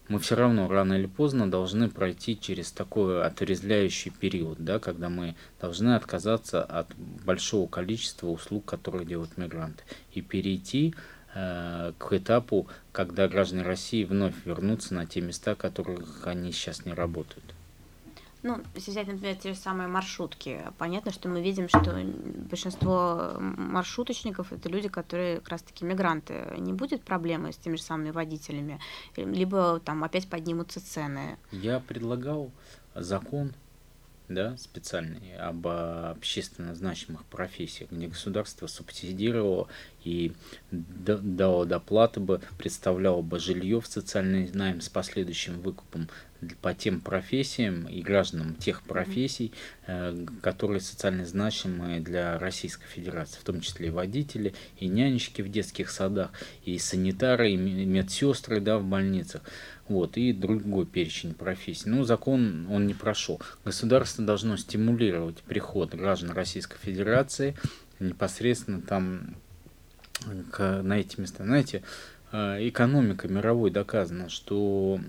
мы 0.10 0.20
все 0.20 0.36
равно 0.36 0.68
рано 0.68 0.94
или 0.94 1.06
поздно 1.06 1.50
должны 1.50 1.88
пройти 1.89 2.38
через 2.38 2.72
такой 2.72 3.24
отрезвляющий 3.24 4.12
период, 4.12 4.58
да, 4.60 4.80
когда 4.80 5.08
мы 5.08 5.36
должны 5.62 5.96
отказаться 5.96 6.63
от 6.63 6.94
большого 6.98 7.68
количества 7.68 8.28
услуг, 8.28 8.66
которые 8.66 9.06
делают 9.06 9.38
мигранты, 9.38 9.84
и 10.12 10.22
перейти 10.22 10.96
э, 11.36 11.94
к 11.98 12.12
этапу, 12.12 12.68
когда 12.92 13.28
граждане 13.28 13.62
России 13.62 14.04
вновь 14.04 14.34
вернутся 14.46 14.96
на 14.96 15.06
те 15.06 15.22
места, 15.22 15.56
которых 15.56 16.25
они 16.25 16.51
сейчас 16.51 16.86
не 16.86 16.94
работают. 16.94 17.54
Ну, 18.41 18.62
если 18.74 18.91
взять, 18.91 19.08
например, 19.08 19.36
те 19.36 19.53
же 19.53 19.60
самые 19.60 19.88
маршрутки, 19.88 20.62
понятно, 20.77 21.12
что 21.12 21.27
мы 21.27 21.41
видим, 21.41 21.67
что 21.67 21.93
большинство 22.50 23.34
маршруточников 23.39 24.53
это 24.53 24.69
люди, 24.69 24.88
которые 24.88 25.38
как 25.38 25.50
раз-таки 25.50 25.84
мигранты. 25.84 26.55
Не 26.58 26.72
будет 26.72 27.03
проблемы 27.03 27.51
с 27.51 27.58
теми 27.58 27.75
же 27.75 27.84
самыми 27.84 28.12
водителями, 28.12 28.79
либо 29.17 29.81
там 29.84 30.03
опять 30.03 30.29
поднимутся 30.29 30.79
цены. 30.79 31.38
Я 31.51 31.79
предлагал 31.81 32.51
закон 32.96 33.53
да, 34.29 34.55
специальный 34.58 35.36
об 35.38 35.67
общественно 35.67 36.75
значимых 36.75 37.25
профессиях, 37.25 37.91
где 37.91 38.08
государство 38.08 38.67
субсидировало 38.67 39.67
и 40.03 40.34
дало 40.72 41.65
доплаты 41.65 42.19
бы, 42.19 42.39
представляло 42.58 43.22
бы 43.22 43.39
жилье 43.39 43.81
в 43.81 43.88
социальный 43.88 44.50
найм 44.53 44.81
с 44.81 44.89
последующим 44.89 45.60
выкупом 45.60 46.10
по 46.62 46.74
тем 46.74 47.01
профессиям 47.01 47.88
и 47.88 48.01
гражданам 48.01 48.55
тех 48.55 48.81
профессий, 48.84 49.53
э, 49.88 50.25
которые 50.41 50.79
социально 50.79 51.25
значимые 51.25 52.00
для 52.00 52.38
Российской 52.39 52.88
Федерации, 52.88 53.39
в 53.39 53.43
том 53.43 53.62
числе 53.62 53.88
и 53.88 53.91
водители, 53.91 54.53
и 54.77 54.88
нянечки 54.88 55.41
в 55.41 55.50
детских 55.50 55.89
садах, 55.89 56.31
и 56.63 56.77
санитары, 56.77 57.51
и 57.51 57.58
медсестры 57.58 58.60
да, 58.62 58.77
в 58.77 58.86
больницах 58.86 59.41
вот, 59.89 60.17
и 60.17 60.31
другой 60.31 60.86
перечень 60.86 61.34
профессий. 61.34 61.89
Ну, 61.89 62.03
закон 62.03 62.67
он 62.69 62.88
не 62.88 62.93
прошел. 62.93 63.41
Государство 63.65 64.24
должно 64.24 64.55
стимулировать 64.55 65.41
приход 65.41 65.96
граждан 65.96 66.31
Российской 66.31 66.77
Федерации 66.77 67.55
непосредственно 68.00 68.81
там 68.81 69.36
к, 70.51 70.81
на 70.84 71.00
эти 71.00 71.19
места. 71.19 71.43
Знаете, 71.43 71.84
э, 72.31 72.69
экономика 72.69 73.27
мировой 73.27 73.72
доказана, 73.72 74.29
что 74.29 75.00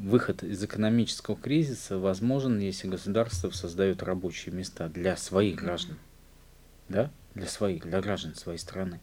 выход 0.00 0.42
из 0.42 0.62
экономического 0.62 1.36
кризиса 1.36 1.98
возможен, 1.98 2.58
если 2.58 2.88
государство 2.88 3.50
создает 3.50 4.02
рабочие 4.02 4.54
места 4.54 4.88
для 4.88 5.16
своих 5.16 5.56
граждан. 5.56 5.98
Да? 6.88 7.10
Для 7.34 7.46
своих, 7.46 7.82
для 7.84 8.00
граждан 8.00 8.34
своей 8.34 8.58
страны. 8.58 9.00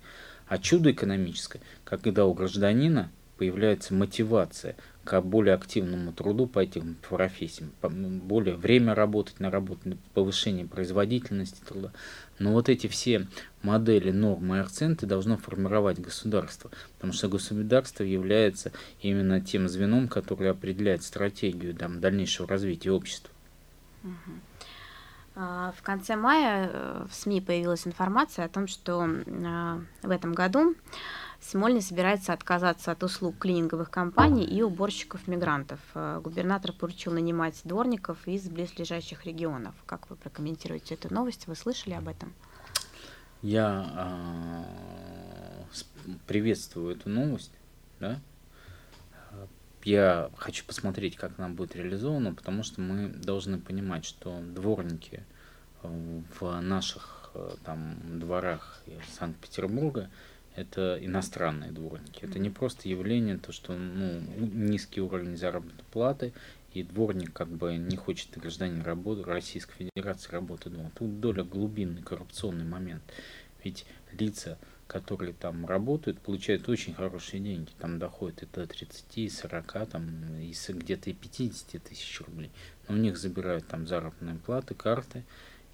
А 0.48 0.58
чудо 0.58 0.92
экономическое, 0.92 1.62
когда 1.84 2.26
у 2.26 2.34
гражданина 2.34 3.12
появляется 3.38 3.94
мотивация 3.94 4.76
к 5.04 5.22
более 5.22 5.56
активному 5.56 6.14
труду 6.14 6.48
по 6.48 6.60
этим 6.60 6.96
профессиям, 7.08 7.72
более 7.82 8.56
время 8.56 8.96
работать 8.96 9.40
на 9.40 9.52
работу, 9.52 9.98
повышение 10.14 10.66
производительности 10.66 11.62
труда. 11.62 11.92
Но 12.40 12.54
вот 12.54 12.70
эти 12.70 12.88
все 12.88 13.28
модели, 13.62 14.12
нормы 14.12 14.58
и 14.58 14.60
акценты 14.60 15.06
должно 15.06 15.38
формировать 15.38 16.00
государство, 16.00 16.72
потому 16.96 17.14
что 17.14 17.28
государство 17.28 18.04
является 18.04 18.72
именно 19.02 19.42
тем 19.42 19.68
звеном, 19.68 20.08
которое 20.08 20.52
определяет 20.52 21.04
стратегию 21.04 21.76
там, 21.76 22.00
дальнейшего 22.00 22.48
развития 22.48 22.92
общества. 22.92 23.30
А, 25.36 25.74
в 25.76 25.82
конце 25.82 26.16
мая 26.16 26.70
э, 26.72 27.06
в 27.10 27.16
СМИ 27.16 27.42
появилась 27.42 27.88
информация 27.88 28.46
о 28.46 28.50
том, 28.50 28.68
что 28.68 29.10
а, 29.46 29.82
в 30.04 30.12
этом 30.12 30.34
году 30.34 30.76
Смольный 31.44 31.82
собирается 31.82 32.32
отказаться 32.32 32.92
от 32.92 33.04
услуг 33.04 33.38
клининговых 33.38 33.92
компаний 33.92 34.46
и 34.46 34.62
уборщиков-мигрантов. 34.62 35.80
Э, 35.94 36.22
губернатор 36.24 36.72
поручил 36.72 37.12
нанимать 37.12 37.60
дворников 37.66 38.26
из 38.26 38.48
близлежащих 38.48 39.26
регионов. 39.26 39.76
Как 39.86 40.10
вы 40.10 40.16
прокомментируете 40.16 40.94
эту 40.96 41.14
новость? 41.14 41.48
Вы 41.48 41.56
слышали 41.56 41.96
об 41.96 42.08
этом? 42.08 42.34
Я 43.42 44.66
э, 45.66 46.14
приветствую 46.28 46.96
эту 46.96 47.10
новость. 47.10 47.52
Да? 48.00 48.22
Я 49.84 50.32
хочу 50.38 50.64
посмотреть, 50.66 51.18
как 51.18 51.38
она 51.38 51.50
будет 51.50 51.76
реализована, 51.76 52.34
потому 52.34 52.64
что 52.64 52.80
мы 52.80 53.10
должны 53.10 53.60
понимать, 53.60 54.06
что 54.06 54.40
дворники 54.40 55.26
в 55.82 56.62
наших 56.62 57.32
э, 57.34 57.56
там 57.66 57.98
дворах 58.18 58.82
Санкт-Петербурга– 59.20 60.10
это 60.56 60.98
иностранные 61.02 61.72
дворники. 61.72 62.24
Это 62.24 62.40
не 62.40 62.50
просто 62.50 62.88
явление, 62.88 63.38
то, 63.38 63.52
что 63.52 63.74
ну, 63.74 64.22
низкий 64.38 65.02
уровень 65.02 65.38
заработной 65.38 65.84
платы, 65.92 66.34
и 66.74 66.84
дворник 66.84 67.34
как 67.34 67.50
бы 67.50 67.76
не 67.78 67.96
хочет 67.96 68.36
гражданин 68.38 68.82
работы, 68.82 69.24
Российской 69.24 69.76
Федерации 69.76 70.32
работать 70.32 70.74
дома. 70.74 70.92
Тут 70.96 71.20
доля 71.20 71.44
глубинный 71.44 72.02
коррупционный 72.02 72.66
момент. 72.66 73.04
Ведь 73.64 73.86
лица, 74.12 74.58
которые 74.88 75.34
там 75.34 75.66
работают, 75.66 76.20
получают 76.20 76.68
очень 76.70 76.94
хорошие 76.94 77.40
деньги. 77.42 77.72
Там 77.80 78.00
доходит 78.00 78.44
это 78.44 78.68
30, 78.68 79.32
40, 79.32 79.90
там, 79.90 80.36
и 80.40 80.54
где-то 80.70 81.10
и 81.10 81.14
50 81.14 81.84
тысяч 81.84 82.22
рублей. 82.22 82.52
Но 82.88 82.96
у 82.96 82.98
них 82.98 83.18
забирают 83.18 83.68
там 83.68 83.88
заработные 83.88 84.36
платы, 84.36 84.74
карты, 84.74 85.24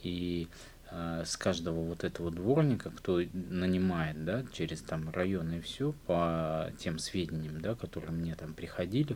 и 0.04 0.48
с 0.92 1.38
каждого 1.38 1.82
вот 1.82 2.04
этого 2.04 2.32
дворника, 2.32 2.90
кто 2.90 3.22
нанимает, 3.34 4.26
да, 4.26 4.44
через 4.54 4.82
там 4.82 5.10
районы 5.12 5.58
и 5.58 5.62
все, 5.62 5.94
по 6.08 6.72
тем 6.80 6.98
сведениям, 6.98 7.62
да, 7.62 7.76
которые 7.76 8.12
мне 8.12 8.36
там 8.36 8.54
приходили, 8.54 9.16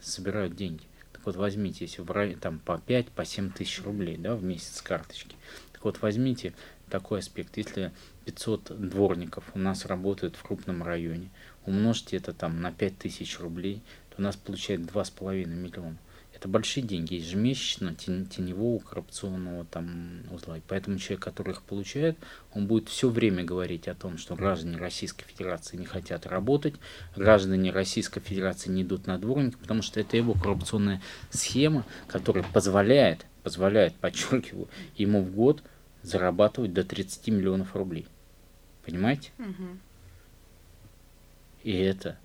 собирают 0.00 0.56
деньги. 0.56 0.84
Так 1.12 1.24
вот 1.24 1.36
возьмите, 1.36 1.86
если 1.86 2.02
в 2.02 2.10
рай, 2.10 2.34
там 2.34 2.58
по 2.58 2.78
5, 2.78 3.08
по 3.08 3.24
7 3.24 3.50
тысяч 3.50 3.82
рублей, 3.82 4.16
да, 4.18 4.36
в 4.36 4.44
месяц 4.44 4.82
карточки. 4.82 5.36
Так 5.72 5.84
вот 5.84 6.02
возьмите 6.02 6.52
такой 6.90 7.20
аспект, 7.20 7.56
если 7.56 7.92
500 8.26 8.88
дворников 8.88 9.44
у 9.54 9.58
нас 9.58 9.86
работают 9.86 10.36
в 10.36 10.42
крупном 10.42 10.82
районе, 10.82 11.30
умножьте 11.64 12.16
это 12.16 12.32
там 12.32 12.60
на 12.60 12.72
5 12.72 12.98
тысяч 12.98 13.38
рублей, 13.40 13.82
то 14.10 14.16
у 14.18 14.22
нас 14.22 14.36
получается 14.36 14.88
2,5 14.92 15.46
миллиона. 15.46 15.96
Это 16.38 16.46
большие 16.48 16.84
деньги 16.86 17.14
ежемесячно 17.14 17.96
теневого 17.96 18.78
коррупционного 18.78 19.64
там 19.64 20.22
узла. 20.30 20.58
И 20.58 20.62
поэтому 20.68 20.96
человек, 20.96 21.24
который 21.24 21.50
их 21.52 21.62
получает, 21.62 22.16
он 22.52 22.68
будет 22.68 22.88
все 22.88 23.08
время 23.08 23.42
говорить 23.42 23.88
о 23.88 23.96
том, 23.96 24.18
что 24.18 24.36
граждане 24.36 24.76
Российской 24.76 25.24
Федерации 25.24 25.76
не 25.76 25.84
хотят 25.84 26.26
работать, 26.26 26.76
граждане 27.16 27.72
Российской 27.72 28.20
Федерации 28.20 28.70
не 28.70 28.82
идут 28.82 29.08
на 29.08 29.18
дворники, 29.18 29.56
потому 29.56 29.82
что 29.82 29.98
это 29.98 30.16
его 30.16 30.34
коррупционная 30.34 31.02
схема, 31.30 31.84
которая 32.06 32.44
позволяет, 32.44 33.26
позволяет, 33.42 33.96
подчеркиваю, 33.96 34.68
ему 34.96 35.24
в 35.24 35.34
год 35.34 35.64
зарабатывать 36.02 36.72
до 36.72 36.84
30 36.84 37.28
миллионов 37.28 37.74
рублей. 37.74 38.06
Понимаете? 38.86 39.32
Угу. 39.38 39.78
И 41.64 41.72
это 41.72 42.16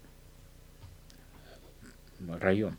район. 2.39 2.77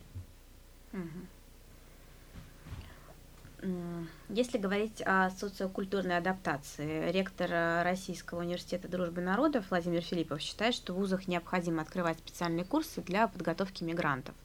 Если 4.29 4.57
говорить 4.57 5.01
о 5.05 5.29
социокультурной 5.29 6.17
адаптации, 6.17 7.11
ректор 7.11 7.49
э, 7.51 7.83
Российского 7.83 8.41
университета 8.41 8.87
дружбы 8.87 9.21
народов 9.21 9.65
Владимир 9.69 10.01
Филиппов 10.01 10.41
считает, 10.41 10.75
что 10.75 10.93
в 10.93 10.97
вузах 10.97 11.27
необходимо 11.27 11.81
открывать 11.81 12.19
специальные 12.19 12.65
курсы 12.65 13.01
для 13.01 13.27
подготовки 13.27 13.83
мигрантов, 13.83 14.35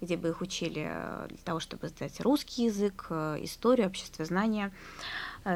где 0.00 0.16
бы 0.16 0.30
их 0.30 0.40
учили 0.40 0.88
э, 0.88 1.26
для 1.28 1.38
того, 1.38 1.60
чтобы 1.60 1.88
сдать 1.88 2.20
русский 2.20 2.64
язык, 2.64 3.06
э, 3.10 3.38
историю, 3.42 3.86
обществознание. 3.86 4.72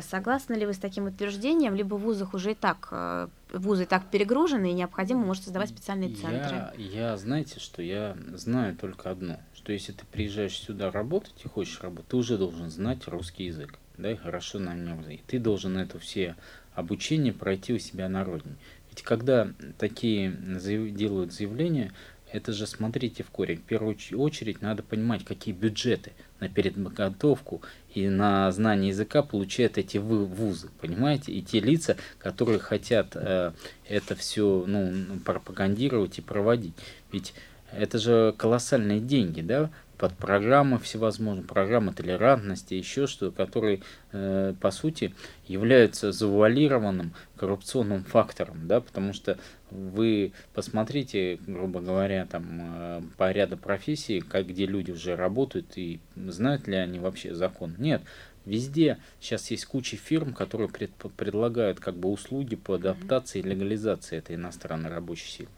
Согласны 0.01 0.55
ли 0.55 0.65
вы 0.65 0.75
с 0.75 0.79
таким 0.79 1.07
утверждением, 1.07 1.75
либо 1.75 1.97
в 1.97 2.03
вузах 2.03 2.35
уже 2.35 2.53
и 2.53 2.55
так, 2.55 3.29
вузы 3.53 3.83
и 3.83 3.87
так 3.87 4.07
перегружены, 4.11 4.71
и 4.71 4.75
необходимо, 4.75 5.27
может, 5.27 5.43
создавать 5.43 5.71
специальные 5.71 6.15
центры? 6.15 6.73
Я, 6.77 7.11
я, 7.11 7.17
знаете, 7.17 7.59
что 7.59 7.83
я 7.83 8.17
знаю 8.35 8.77
только 8.77 9.11
одно– 9.11 9.41
что 9.63 9.73
если 9.73 9.93
ты 9.93 10.05
приезжаешь 10.11 10.57
сюда 10.57 10.91
работать 10.91 11.35
и 11.45 11.49
хочешь 11.49 11.81
работать, 11.83 12.09
ты 12.09 12.17
уже 12.17 12.37
должен 12.37 12.69
знать 12.69 13.07
русский 13.07 13.45
язык, 13.45 13.79
да, 13.97 14.11
и 14.11 14.17
хорошо 14.17 14.59
на 14.59 14.75
нем 14.75 15.09
и 15.09 15.19
Ты 15.19 15.39
должен 15.39 15.77
это 15.77 16.01
все 16.01 16.35
обучение 16.75 17.33
пройти 17.33 17.73
у 17.73 17.79
себя 17.79 18.09
на 18.09 18.25
родине. 18.25 18.57
Ведь 18.91 19.03
когда 19.03 19.53
такие 19.79 20.33
делают 20.33 21.33
заявления, 21.33 21.93
это 22.33 22.53
же 22.53 22.67
смотрите 22.67 23.23
в 23.23 23.31
корень. 23.31 23.59
В 23.59 23.63
первую 23.63 23.97
очередь 24.17 24.63
надо 24.63 24.83
понимать, 24.83 25.25
какие 25.25 25.55
бюджеты 25.55 26.13
на 26.41 26.49
переподготовку 26.49 27.63
и 27.95 28.09
на 28.09 28.51
знание 28.51 28.89
языка 28.89 29.23
получают 29.23 29.79
эти 29.79 29.99
вузы, 29.99 30.71
понимаете? 30.81 31.31
И 31.31 31.43
те 31.43 31.61
лица, 31.61 31.97
которые 32.19 32.59
хотят 32.59 33.13
э, 33.15 33.53
это 33.87 34.17
все 34.17 34.65
ну, 34.67 35.21
пропагандировать 35.25 36.19
и 36.19 36.23
проводить. 36.23 36.75
Ведь 37.13 37.35
это 37.77 37.99
же 37.99 38.35
колоссальные 38.37 39.01
деньги, 39.01 39.41
да, 39.41 39.71
под 40.03 40.15
программы 40.15 40.81
всевозможные, 40.81 41.47
программы 41.47 41.93
толерантности, 41.93 42.75
еще 42.75 43.07
что, 43.07 43.31
которые, 43.31 43.83
э, 44.11 44.53
по 44.61 44.73
сути, 44.73 45.15
являются 45.47 46.11
завуалированным 46.11 47.15
коррупционным 47.37 48.03
фактором, 48.03 48.67
да, 48.67 48.81
потому 48.81 49.13
что 49.13 49.39
вы 49.71 50.33
посмотрите, 50.55 51.39
грубо 51.47 51.81
говоря, 51.81 52.27
там, 52.27 52.45
э, 52.61 53.03
по 53.17 53.31
ряду 53.31 53.57
профессий, 53.57 54.21
как, 54.21 54.49
где 54.49 54.67
люди 54.67 54.91
уже 54.91 55.15
работают, 55.15 55.79
и 55.79 56.01
знают 56.17 56.67
ли 56.67 56.75
они 56.75 56.99
вообще 56.99 57.33
закон. 57.33 57.77
Нет, 57.79 58.03
Везде 58.45 58.99
сейчас 59.21 59.53
есть 59.53 59.67
куча 59.67 59.97
фирм, 59.97 60.35
которые 60.35 60.69
пред, 60.69 60.91
предлагают 61.17 61.79
как 61.79 61.95
бы 61.95 62.09
услуги 62.11 62.57
по 62.57 62.75
адаптации 62.75 63.39
и 63.39 63.43
легализации 63.43 64.19
этой 64.19 64.35
иностранной 64.35 64.91
рабочей 64.91 65.29
силы. 65.29 65.49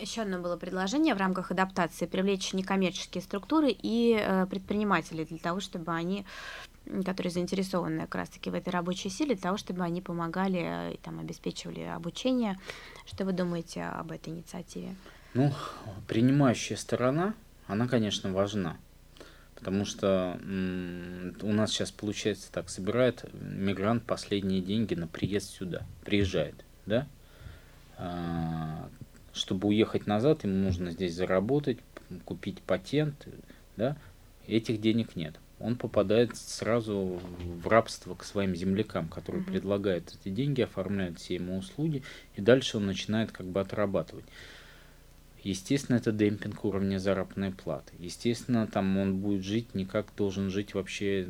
Еще 0.00 0.22
одно 0.22 0.38
было 0.38 0.56
предложение 0.56 1.14
в 1.14 1.18
рамках 1.18 1.50
адаптации 1.50 2.06
привлечь 2.06 2.52
некоммерческие 2.52 3.22
структуры 3.22 3.70
и 3.70 4.18
э, 4.20 4.46
предпринимателей 4.46 5.24
для 5.24 5.38
того, 5.38 5.60
чтобы 5.60 5.92
они, 5.92 6.24
которые 7.04 7.30
заинтересованы 7.32 8.02
как 8.02 8.14
раз-таки 8.16 8.50
в 8.50 8.54
этой 8.54 8.70
рабочей 8.70 9.08
силе, 9.08 9.34
для 9.34 9.42
того, 9.42 9.56
чтобы 9.56 9.82
они 9.82 10.02
помогали 10.02 10.90
э, 10.90 10.94
и 10.94 10.96
там 10.98 11.20
обеспечивали 11.20 11.82
обучение. 11.82 12.58
Что 13.06 13.24
вы 13.24 13.32
думаете 13.32 13.84
об 13.84 14.10
этой 14.10 14.30
инициативе? 14.30 14.94
Ну, 15.34 15.52
принимающая 16.08 16.76
сторона, 16.76 17.34
она, 17.66 17.88
конечно, 17.88 18.32
важна. 18.32 18.76
Потому 19.54 19.84
что 19.84 20.38
у 20.42 21.52
нас 21.52 21.70
сейчас 21.70 21.90
получается 21.90 22.52
так, 22.52 22.68
собирает 22.68 23.24
мигрант 23.32 24.02
последние 24.04 24.60
деньги 24.60 24.94
на 24.94 25.06
приезд 25.06 25.50
сюда, 25.50 25.86
приезжает, 26.04 26.64
да? 26.84 27.06
Чтобы 29.34 29.68
уехать 29.68 30.06
назад, 30.06 30.44
ему 30.44 30.54
нужно 30.54 30.92
здесь 30.92 31.14
заработать, 31.14 31.78
купить 32.24 32.62
патент, 32.62 33.26
да, 33.76 33.96
этих 34.46 34.80
денег 34.80 35.16
нет. 35.16 35.34
Он 35.58 35.76
попадает 35.76 36.36
сразу 36.36 37.20
в 37.40 37.68
рабство 37.68 38.14
к 38.14 38.24
своим 38.24 38.54
землякам, 38.54 39.08
которые 39.08 39.42
mm-hmm. 39.42 39.52
предлагают 39.52 40.14
эти 40.14 40.32
деньги, 40.32 40.62
оформляют 40.62 41.18
все 41.18 41.34
ему 41.34 41.58
услуги, 41.58 42.02
и 42.36 42.40
дальше 42.40 42.76
он 42.76 42.86
начинает 42.86 43.32
как 43.32 43.46
бы 43.46 43.60
отрабатывать. 43.60 44.24
Естественно, 45.42 45.96
это 45.96 46.12
демпинг 46.12 46.64
уровня 46.64 46.98
заработной 46.98 47.52
платы. 47.52 47.92
Естественно, 47.98 48.66
там 48.66 48.96
он 48.96 49.18
будет 49.18 49.44
жить 49.44 49.74
не 49.74 49.84
как 49.84 50.06
должен 50.16 50.48
жить 50.48 50.74
вообще 50.74 51.28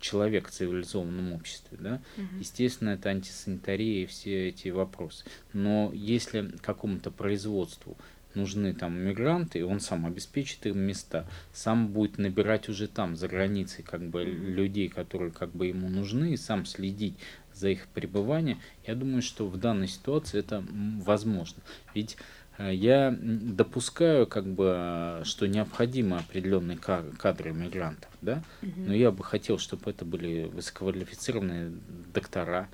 человек 0.00 0.48
в 0.48 0.50
цивилизованном 0.50 1.32
обществе, 1.32 1.78
да, 1.80 2.00
угу. 2.16 2.38
естественно, 2.40 2.90
это 2.90 3.10
антисанитария 3.10 4.04
и 4.04 4.06
все 4.06 4.48
эти 4.48 4.68
вопросы. 4.68 5.24
Но 5.52 5.90
если 5.94 6.50
какому-то 6.62 7.10
производству 7.10 7.96
нужны 8.34 8.74
там 8.74 8.98
мигранты, 8.98 9.60
и 9.60 9.62
он 9.62 9.80
сам 9.80 10.06
обеспечит 10.06 10.66
им 10.66 10.78
места, 10.78 11.26
сам 11.52 11.88
будет 11.88 12.18
набирать 12.18 12.68
уже 12.68 12.88
там, 12.88 13.16
за 13.16 13.28
границей, 13.28 13.84
как 13.84 14.02
бы 14.02 14.24
людей, 14.24 14.88
которые 14.88 15.32
как 15.32 15.50
бы 15.50 15.66
ему 15.66 15.88
нужны, 15.88 16.32
и 16.32 16.36
сам 16.36 16.64
следить 16.64 17.14
за 17.52 17.70
их 17.70 17.88
пребыванием, 17.88 18.60
я 18.86 18.94
думаю, 18.94 19.22
что 19.22 19.46
в 19.46 19.56
данной 19.56 19.88
ситуации 19.88 20.38
это 20.38 20.64
возможно. 21.02 21.60
Ведь 21.94 22.16
я 22.58 23.16
допускаю, 23.20 24.26
как 24.26 24.46
бы, 24.46 25.20
что 25.24 25.46
необходимы 25.46 26.18
определенные 26.18 26.76
кадры 26.76 27.52
мигрантов, 27.52 28.10
да, 28.20 28.42
но 28.62 28.94
я 28.94 29.10
бы 29.10 29.22
хотел, 29.22 29.58
чтобы 29.58 29.90
это 29.90 30.04
были 30.04 30.44
высококвалифицированные 30.44 31.72
доктора, 32.12 32.68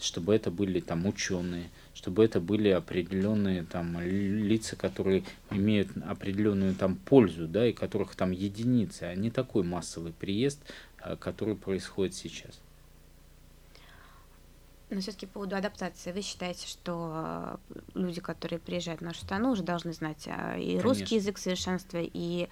чтобы 0.00 0.34
это 0.34 0.50
были 0.50 0.80
там 0.80 1.06
ученые, 1.06 1.70
чтобы 1.94 2.24
это 2.24 2.40
были 2.40 2.68
определенные 2.68 3.62
там 3.62 4.00
лица, 4.00 4.76
которые 4.76 5.22
имеют 5.50 5.90
определенную 6.04 6.74
там 6.74 6.96
пользу, 6.96 7.46
да, 7.46 7.66
и 7.66 7.72
которых 7.72 8.16
там 8.16 8.32
единицы, 8.32 9.04
а 9.04 9.14
не 9.14 9.30
такой 9.30 9.62
массовый 9.62 10.12
приезд, 10.12 10.60
э, 11.04 11.16
который 11.16 11.54
происходит 11.54 12.14
сейчас. 12.14 12.60
Но 14.92 15.00
все-таки 15.00 15.26
по 15.26 15.34
поводу 15.34 15.56
адаптации, 15.56 16.12
вы 16.12 16.20
считаете, 16.20 16.66
что 16.66 17.58
э, 17.70 17.78
люди, 17.94 18.20
которые 18.20 18.58
приезжают 18.58 19.00
в 19.00 19.04
нашу 19.04 19.22
страну, 19.22 19.52
уже 19.52 19.62
должны 19.62 19.92
знать 19.92 20.28
а, 20.28 20.56
и 20.56 20.66
Конечно. 20.66 20.82
русский 20.82 21.14
язык 21.16 21.38
совершенства, 21.38 21.98
и 22.02 22.48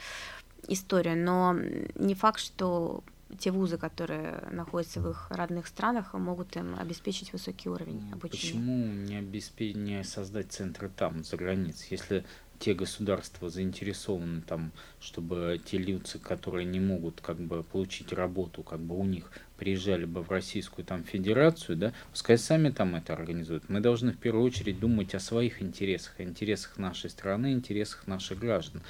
историю, 0.67 1.19
но 1.19 1.55
не 1.95 2.15
факт, 2.15 2.41
что 2.41 3.05
те 3.39 3.51
вузы, 3.51 3.79
которые 3.79 4.43
находятся 4.51 5.01
в 5.01 5.11
их 5.11 5.31
родных 5.31 5.67
странах, 5.67 6.15
могут 6.15 6.57
им 6.57 6.79
обеспечить 6.79 7.33
высокий 7.33 7.69
уровень 7.69 8.11
обучения. 8.13 8.55
Почему 8.55 8.87
не, 8.87 9.17
обеспе... 9.17 9.73
не 9.75 10.03
создать 10.03 10.51
центры 10.51 10.89
там, 10.89 11.23
за 11.23 11.37
границей? 11.37 11.89
Если 11.91 12.25
те 12.59 12.75
государства 12.75 13.49
заинтересованы 13.49 14.43
там, 14.43 14.73
чтобы 15.01 15.61
те 15.65 15.79
люди, 15.79 16.19
которые 16.19 16.67
не 16.67 16.79
могут 16.79 17.21
как 17.21 17.39
бы 17.39 17.63
получить 17.63 18.13
работу, 18.13 18.63
как 18.63 18.81
бы 18.81 18.99
у 18.99 19.05
них 19.05 19.31
приезжали 19.61 20.07
бы 20.07 20.23
в 20.23 20.31
Российскую 20.31 20.87
там 20.87 21.05
федерацию, 21.05 21.77
да, 21.77 21.93
пускай 22.11 22.39
сами 22.39 22.71
там 22.71 22.97
это 22.97 23.13
организуют. 23.13 23.69
Мы 23.69 23.81
должны 23.81 24.13
в 24.13 24.17
первую 24.17 24.43
очередь 24.43 24.81
думать 24.81 25.15
о 25.15 25.21
своих 25.21 25.61
интересах, 25.61 26.15
о 26.19 26.23
интересах 26.23 26.79
нашей 26.79 27.11
страны, 27.11 27.53
интересах 27.53 28.07
наших 28.07 28.39
граждан. 28.39 28.81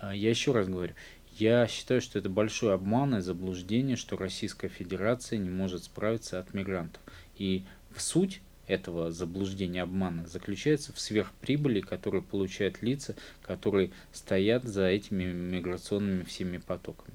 А, 0.00 0.14
я 0.14 0.30
еще 0.30 0.52
раз 0.52 0.66
говорю, 0.66 0.94
я 1.38 1.66
считаю, 1.66 2.00
что 2.00 2.18
это 2.18 2.30
большой 2.30 2.72
обман 2.72 3.16
и 3.16 3.20
заблуждение, 3.20 3.96
что 3.96 4.16
Российская 4.16 4.68
Федерация 4.68 5.38
не 5.38 5.50
может 5.50 5.84
справиться 5.84 6.38
от 6.38 6.54
мигрантов. 6.54 7.02
И 7.36 7.64
в 7.94 8.00
суть 8.00 8.40
этого 8.66 9.10
заблуждения, 9.12 9.82
обмана 9.82 10.26
заключается 10.26 10.94
в 10.94 11.00
сверхприбыли, 11.00 11.80
которую 11.80 12.22
получают 12.22 12.80
лица, 12.80 13.14
которые 13.42 13.90
стоят 14.10 14.64
за 14.64 14.86
этими 14.86 15.24
миграционными 15.24 16.22
всеми 16.22 16.56
потоками. 16.56 17.14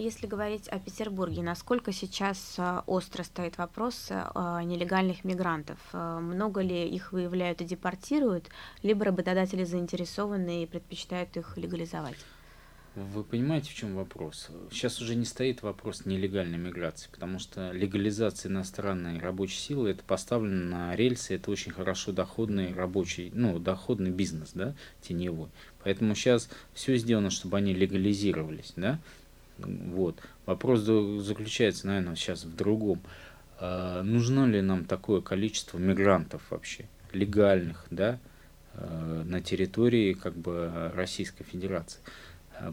Если 0.00 0.26
говорить 0.26 0.66
о 0.68 0.78
Петербурге, 0.78 1.42
насколько 1.42 1.92
сейчас 1.92 2.54
а, 2.56 2.84
остро 2.86 3.22
стоит 3.22 3.58
вопрос 3.58 4.06
а, 4.10 4.62
нелегальных 4.62 5.24
мигрантов? 5.24 5.76
А, 5.92 6.20
много 6.20 6.62
ли 6.62 6.88
их 6.88 7.12
выявляют 7.12 7.60
и 7.60 7.66
депортируют, 7.66 8.48
либо 8.82 9.04
работодатели 9.04 9.62
заинтересованы 9.62 10.62
и 10.62 10.66
предпочитают 10.66 11.36
их 11.36 11.54
легализовать? 11.58 12.16
Вы 12.94 13.22
понимаете, 13.24 13.72
в 13.72 13.74
чем 13.74 13.94
вопрос? 13.94 14.48
Сейчас 14.70 15.02
уже 15.02 15.14
не 15.16 15.26
стоит 15.26 15.60
вопрос 15.60 16.06
нелегальной 16.06 16.56
миграции, 16.56 17.10
потому 17.12 17.38
что 17.38 17.70
легализация 17.70 18.48
иностранной 18.48 19.18
рабочей 19.18 19.58
силы 19.58 19.90
это 19.90 20.02
поставлено 20.02 20.64
на 20.64 20.96
рельсы, 20.96 21.34
это 21.34 21.50
очень 21.50 21.72
хорошо 21.72 22.12
доходный 22.12 22.72
рабочий, 22.72 23.30
ну, 23.34 23.58
доходный 23.58 24.10
бизнес, 24.10 24.52
да, 24.54 24.74
теневой. 25.02 25.50
Поэтому 25.84 26.14
сейчас 26.14 26.48
все 26.72 26.96
сделано, 26.96 27.28
чтобы 27.28 27.58
они 27.58 27.74
легализировались, 27.74 28.72
да. 28.76 28.98
Вот. 29.66 30.20
Вопрос 30.46 30.80
заключается, 30.80 31.86
наверное, 31.86 32.14
сейчас 32.14 32.44
в 32.44 32.54
другом. 32.54 33.00
А, 33.58 34.02
нужно 34.02 34.46
ли 34.46 34.60
нам 34.60 34.84
такое 34.84 35.20
количество 35.20 35.78
мигрантов 35.78 36.42
вообще, 36.50 36.86
легальных, 37.12 37.86
да, 37.90 38.18
а, 38.74 39.22
на 39.24 39.40
территории 39.40 40.14
как 40.14 40.36
бы 40.36 40.90
Российской 40.94 41.44
Федерации? 41.44 42.00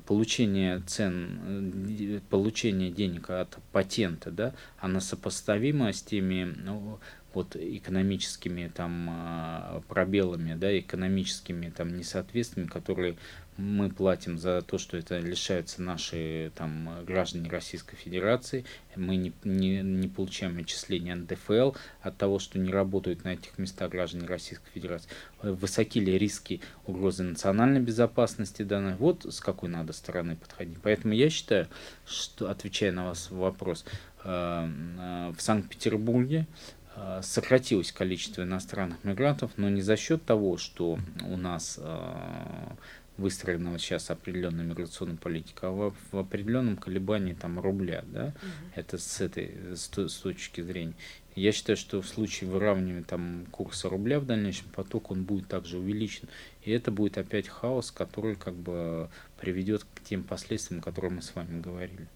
получение 0.06 0.82
цен, 0.82 2.21
получение 2.30 2.91
денег 2.91 3.30
от 3.30 3.58
патента, 3.71 4.32
да, 4.32 4.54
она 4.80 5.00
сопоставима 5.00 5.93
с 5.93 6.02
теми 6.02 6.43
ну, 6.43 7.00
вот 7.34 7.56
экономическими 7.56 8.71
там 8.73 9.08
а, 9.10 9.82
пробелами, 9.88 10.56
да, 10.56 10.78
экономическими 10.78 11.69
там 11.69 11.95
несоответствиями, 11.95 12.67
которые 12.67 13.17
мы 13.58 13.89
платим 13.89 14.38
за 14.38 14.62
то, 14.62 14.78
что 14.78 14.98
это 14.98 15.20
лишаются 15.20 15.82
наши 15.82 16.52
там, 16.56 17.04
граждане 17.06 17.50
Российской 17.50 17.96
Федерации, 17.96 18.65
мы 18.96 19.15
не, 19.15 19.34
не, 19.43 19.82
не 19.82 20.08
получаем 20.08 20.58
отчисления 20.58 21.15
НДФЛ 21.15 21.72
от 22.02 22.17
того, 22.17 22.39
что 22.39 22.60
не 22.60 22.72
работают 22.72 23.24
на 23.24 23.34
этих 23.34 23.58
местах 23.58 23.91
граждане 23.91 24.28
Российской 24.28 24.70
Федерации. 24.72 25.10
Высоки 25.41 26.00
ли 26.00 26.17
риски 26.17 26.62
угрозы 26.86 27.24
национальной 27.24 27.80
безопасности 27.80 28.62
данной? 28.62 28.96
Вот 28.96 29.26
с 29.26 29.39
какой 29.39 29.70
надо 29.70 29.93
стороны 29.93 30.36
подходить. 30.36 30.78
Поэтому 30.82 31.13
я 31.13 31.30
считаю, 31.30 31.67
что, 32.06 32.50
отвечая 32.50 32.91
на 32.91 33.06
вас 33.06 33.32
вопрос, 33.32 33.86
э, 34.24 34.70
э, 35.00 35.34
в 35.36 35.41
Санкт-Петербурге 35.41 36.48
э, 36.96 37.22
сократилось 37.24 37.91
количество 37.91 38.43
иностранных 38.43 39.04
мигрантов, 39.04 39.52
но 39.58 39.70
не 39.70 39.82
за 39.82 39.98
счет 39.98 40.26
того, 40.26 40.58
что 40.58 41.00
у 41.26 41.38
нас 41.38 41.80
выстроенного 43.18 43.80
сейчас 43.80 44.12
определенной 44.12 44.64
миграционной 44.64 45.18
политики, 45.18 45.58
а 45.62 45.72
в, 45.72 45.94
в 46.12 46.18
определенном 46.18 46.78
колебании 46.78 47.34
там 47.34 47.60
рубля, 47.60 48.04
да, 48.08 48.28
угу. 48.28 48.72
это 48.76 48.98
с 48.98 49.22
этой 49.22 49.76
с, 49.76 49.90
с 49.90 50.16
точки 50.18 50.62
зрения. 50.62 50.94
Я 51.36 51.52
считаю, 51.52 51.78
что 51.78 52.02
в 52.02 52.08
случае 52.08 52.50
выравнивания 52.50 53.04
там 53.04 53.46
курса 53.52 53.90
рубля 53.90 54.20
в 54.20 54.26
дальнейшем 54.26 54.70
поток 54.70 55.12
он 55.12 55.24
будет 55.24 55.48
также 55.48 55.78
увеличен, 55.78 56.28
и 56.64 56.72
это 56.72 56.92
будет 56.92 57.18
опять 57.18 57.48
хаос, 57.48 57.92
который 57.92 58.36
как 58.36 58.56
бы 58.56 59.10
приведет 59.40 59.84
к 59.84 60.02
тем 60.04 60.24
последствиям, 60.24 60.82
о 60.82 60.84
которых 60.84 61.12
мы 61.12 61.22
с 61.22 61.36
вами 61.36 61.62
говорили. 61.62 62.08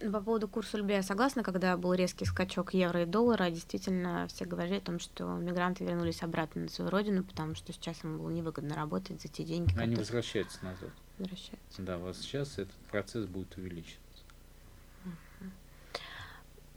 По 0.00 0.20
поводу 0.20 0.48
курса 0.48 0.78
рубля 0.78 0.96
я 0.96 1.02
согласна, 1.02 1.42
когда 1.42 1.76
был 1.76 1.92
резкий 1.92 2.24
скачок 2.24 2.72
евро 2.72 3.02
и 3.02 3.06
доллара, 3.06 3.50
действительно 3.50 4.26
все 4.28 4.46
говорили 4.46 4.76
о 4.76 4.80
том, 4.80 4.98
что 4.98 5.36
мигранты 5.36 5.84
вернулись 5.84 6.22
обратно 6.22 6.62
на 6.62 6.68
свою 6.68 6.90
родину, 6.90 7.22
потому 7.22 7.54
что 7.54 7.72
сейчас 7.74 8.02
им 8.02 8.16
было 8.16 8.30
невыгодно 8.30 8.74
работать 8.74 9.20
за 9.20 9.28
те 9.28 9.44
деньги, 9.44 9.68
которые... 9.68 9.88
Они 9.88 9.96
возвращаются 9.96 10.64
назад. 10.64 10.90
Возвращаются. 11.18 11.82
Да, 11.82 11.98
вот 11.98 12.16
сейчас 12.16 12.58
этот 12.58 12.74
процесс 12.90 13.26
будет 13.26 13.54
увеличиваться. 13.58 14.00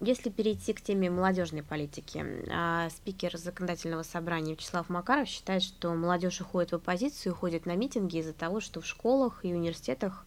Если 0.00 0.28
перейти 0.28 0.74
к 0.74 0.82
теме 0.82 1.08
молодежной 1.08 1.62
политики, 1.62 2.26
а, 2.50 2.90
спикер 2.90 3.38
законодательного 3.38 4.02
собрания 4.02 4.52
Вячеслав 4.52 4.90
Макаров 4.90 5.28
считает, 5.28 5.62
что 5.62 5.94
молодежь 5.94 6.42
уходит 6.42 6.72
в 6.72 6.74
оппозицию, 6.74 7.32
уходит 7.32 7.64
на 7.64 7.74
митинги 7.74 8.18
из-за 8.18 8.34
того, 8.34 8.60
что 8.60 8.82
в 8.82 8.86
школах 8.86 9.44
и 9.44 9.54
университетах 9.54 10.26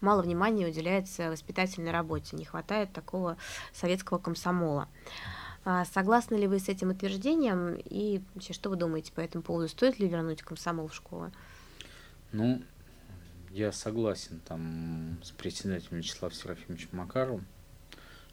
мало 0.00 0.22
внимания 0.22 0.66
уделяется 0.66 1.30
воспитательной 1.30 1.92
работе, 1.92 2.36
не 2.36 2.44
хватает 2.44 2.92
такого 2.92 3.36
советского 3.72 4.18
комсомола. 4.18 4.88
А 5.64 5.84
согласны 5.84 6.36
ли 6.36 6.46
вы 6.46 6.60
с 6.60 6.68
этим 6.68 6.90
утверждением 6.90 7.74
и 7.84 8.22
вообще 8.34 8.52
что 8.52 8.70
вы 8.70 8.76
думаете 8.76 9.12
по 9.12 9.20
этому 9.20 9.42
поводу? 9.42 9.68
Стоит 9.68 9.98
ли 9.98 10.08
вернуть 10.08 10.42
комсомол 10.42 10.86
в 10.86 10.94
школы? 10.94 11.32
Ну, 12.30 12.62
я 13.50 13.72
согласен 13.72 14.40
там 14.46 15.18
с 15.24 15.30
председателем 15.30 15.98
Вячеславом 15.98 16.36
Серафимовичем 16.36 16.90
Макаровым, 16.92 17.46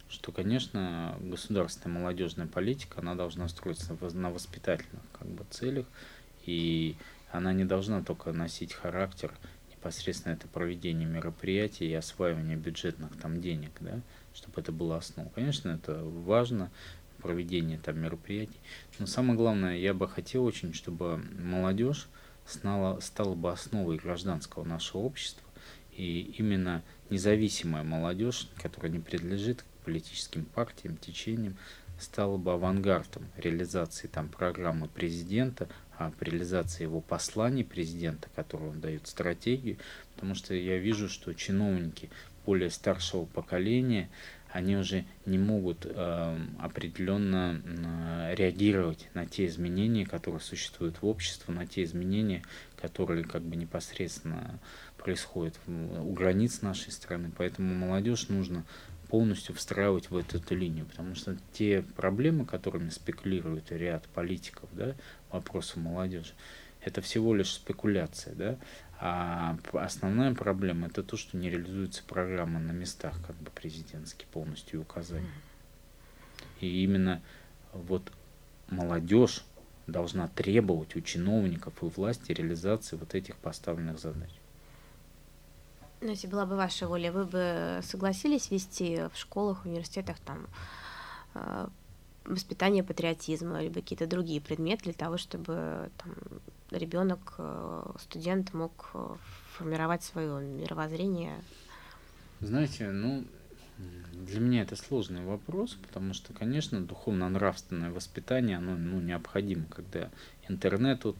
что, 0.09 0.31
конечно, 0.31 1.17
государственная 1.21 1.99
молодежная 2.01 2.45
политика, 2.45 2.99
она 2.99 3.15
должна 3.15 3.47
строиться 3.47 3.97
на 4.13 4.29
воспитательных 4.29 5.01
как 5.17 5.27
бы, 5.27 5.43
целях, 5.49 5.87
и 6.45 6.97
она 7.31 7.51
не 7.51 7.65
должна 7.65 8.03
только 8.03 8.31
носить 8.31 8.73
характер 8.73 9.33
непосредственно 9.83 10.33
это 10.33 10.47
проведение 10.47 11.07
мероприятий 11.07 11.89
и 11.89 11.93
осваивание 11.93 12.55
бюджетных 12.55 13.17
там 13.19 13.41
денег, 13.41 13.71
да, 13.81 13.99
чтобы 14.33 14.61
это 14.61 14.71
было 14.71 14.97
основа. 14.97 15.29
Конечно, 15.35 15.69
это 15.69 16.01
важно, 16.03 16.71
проведение 17.21 17.77
там 17.77 17.99
мероприятий, 17.99 18.59
но 18.99 19.05
самое 19.05 19.37
главное, 19.37 19.77
я 19.77 19.93
бы 19.93 20.09
хотел 20.09 20.43
очень, 20.43 20.73
чтобы 20.73 21.17
молодежь 21.17 22.09
стала, 22.45 22.99
стала 22.99 23.33
бы 23.33 23.51
основой 23.51 23.97
гражданского 23.97 24.65
нашего 24.65 25.01
общества, 25.01 25.43
и 25.95 26.33
именно 26.37 26.81
независимая 27.09 27.83
молодежь, 27.83 28.49
которая 28.61 28.91
не 28.91 28.99
принадлежит 28.99 29.61
к 29.61 29.85
политическим 29.85 30.43
партиям, 30.43 30.97
течениям, 30.97 31.55
стала 31.97 32.37
бы 32.37 32.53
авангардом 32.53 33.25
реализации 33.37 34.07
там 34.07 34.27
программы 34.27 34.87
президента, 34.87 35.69
при 36.11 36.31
реализации 36.31 36.83
его 36.83 37.01
посланий 37.01 37.63
президента, 37.63 38.29
которое 38.35 38.71
он 38.71 38.79
дает 38.79 39.07
стратегию, 39.07 39.77
потому 40.15 40.35
что 40.35 40.53
я 40.53 40.77
вижу, 40.77 41.09
что 41.09 41.33
чиновники 41.33 42.09
более 42.45 42.69
старшего 42.69 43.25
поколения, 43.25 44.09
они 44.51 44.77
уже 44.77 45.05
не 45.25 45.39
могут 45.39 45.85
э, 45.85 46.39
определенно 46.59 47.59
э, 47.65 48.35
реагировать 48.35 49.09
на 49.15 49.25
те 49.25 49.47
изменения, 49.47 50.05
которые 50.05 50.41
существуют 50.41 51.01
в 51.01 51.07
обществе, 51.07 51.53
на 51.53 51.65
те 51.65 51.83
изменения, 51.83 52.43
которые 52.79 53.23
как 53.23 53.41
бы 53.41 53.55
непосредственно 53.55 54.59
происходят 54.97 55.55
у 55.67 56.13
границ 56.13 56.61
нашей 56.61 56.91
страны. 56.91 57.31
Поэтому 57.35 57.73
молодежь 57.73 58.29
нужно 58.29 58.63
полностью 59.13 59.53
встраивать 59.53 60.09
в 60.09 60.17
эту, 60.17 60.37
эту 60.37 60.55
линию, 60.55 60.87
потому 60.87 61.13
что 61.13 61.37
те 61.51 61.83
проблемы, 61.83 62.47
которыми 62.47 62.89
спекулирует 62.89 63.71
ряд 63.71 64.07
политиков, 64.07 64.67
да, 64.71 64.95
вопросы 65.29 65.79
молодежи, 65.79 66.33
это 66.81 66.99
всего 67.01 67.35
лишь 67.35 67.53
спекуляция, 67.53 68.33
да, 68.33 68.57
а 68.99 69.55
основная 69.73 70.33
проблема 70.33 70.87
это 70.87 71.03
то, 71.03 71.15
что 71.15 71.37
не 71.37 71.51
реализуется 71.51 72.01
программа 72.03 72.59
на 72.59 72.71
местах, 72.71 73.13
как 73.27 73.35
бы 73.35 73.51
президентские 73.51 74.25
полностью 74.33 74.81
указания. 74.81 75.29
И 76.59 76.83
именно 76.83 77.21
вот 77.71 78.11
молодежь 78.67 79.43
должна 79.85 80.27
требовать 80.29 80.95
у 80.95 81.01
чиновников 81.01 81.83
и 81.83 81.85
власти 81.85 82.31
реализации 82.31 82.95
вот 82.95 83.13
этих 83.13 83.35
поставленных 83.35 83.99
задач. 83.99 84.31
Ну, 86.03 86.09
если 86.09 86.27
была 86.27 86.45
бы 86.45 86.57
ваша 86.57 86.85
воля, 86.85 87.13
вы 87.13 87.23
бы 87.23 87.79
согласились 87.81 88.51
вести 88.51 89.07
в 89.13 89.17
школах, 89.17 89.65
университетах 89.65 90.19
там 90.19 90.47
э, 91.33 91.67
воспитание 92.25 92.83
патриотизма, 92.83 93.61
либо 93.61 93.75
какие-то 93.75 94.05
другие 94.05 94.41
предметы 94.41 94.83
для 94.83 94.93
того, 94.93 95.17
чтобы 95.17 95.89
там, 95.97 96.13
ребенок, 96.71 97.35
э, 97.37 97.85
студент 97.99 98.53
мог 98.53 98.89
э, 98.93 99.15
формировать 99.53 100.03
свое 100.03 100.41
мировоззрение? 100.45 101.41
Знаете, 102.41 102.91
ну, 102.91 103.23
для 104.11 104.41
меня 104.41 104.63
это 104.63 104.75
сложный 104.75 105.23
вопрос, 105.23 105.77
потому 105.87 106.13
что, 106.13 106.33
конечно, 106.33 106.81
духовно-нравственное 106.81 107.91
воспитание, 107.91 108.57
оно 108.57 108.75
ну, 108.75 108.99
необходимо, 108.99 109.63
когда 109.67 110.09
интернет 110.49 111.05
вот, 111.05 111.15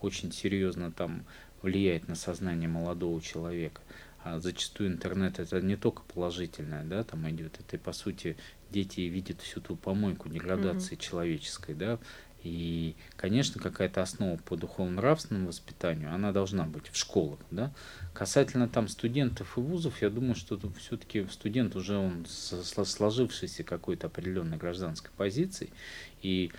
очень 0.00 0.30
серьезно 0.30 0.92
там 0.92 1.24
влияет 1.60 2.06
на 2.06 2.14
сознание 2.14 2.68
молодого 2.68 3.20
человека 3.20 3.80
а 4.28 4.40
зачастую 4.40 4.90
интернет 4.90 5.38
это 5.38 5.60
не 5.60 5.76
только 5.76 6.02
положительное, 6.02 6.84
да, 6.84 7.02
там 7.04 7.28
идет, 7.30 7.58
это 7.60 7.78
по 7.78 7.92
сути 7.92 8.36
дети 8.70 9.00
видят 9.00 9.40
всю 9.40 9.60
ту 9.60 9.76
помойку 9.76 10.28
деградации 10.28 10.96
mm-hmm. 10.96 11.00
человеческой, 11.00 11.74
да, 11.74 11.98
и, 12.44 12.94
конечно, 13.16 13.60
какая-то 13.60 14.00
основа 14.00 14.36
по 14.36 14.56
духовно-нравственному 14.56 15.48
воспитанию, 15.48 16.14
она 16.14 16.30
должна 16.32 16.64
быть 16.64 16.88
в 16.88 16.96
школах, 16.96 17.40
да. 17.50 17.72
Касательно 18.14 18.68
там 18.68 18.88
студентов 18.88 19.56
и 19.56 19.60
вузов, 19.60 20.00
я 20.02 20.10
думаю, 20.10 20.34
что 20.34 20.60
все-таки 20.78 21.26
студент 21.30 21.74
уже 21.74 21.96
он 21.96 22.26
сложившийся 22.26 23.64
какой-то 23.64 24.06
определенной 24.06 24.56
гражданской 24.56 25.10
позиции, 25.16 25.70
и 26.22 26.52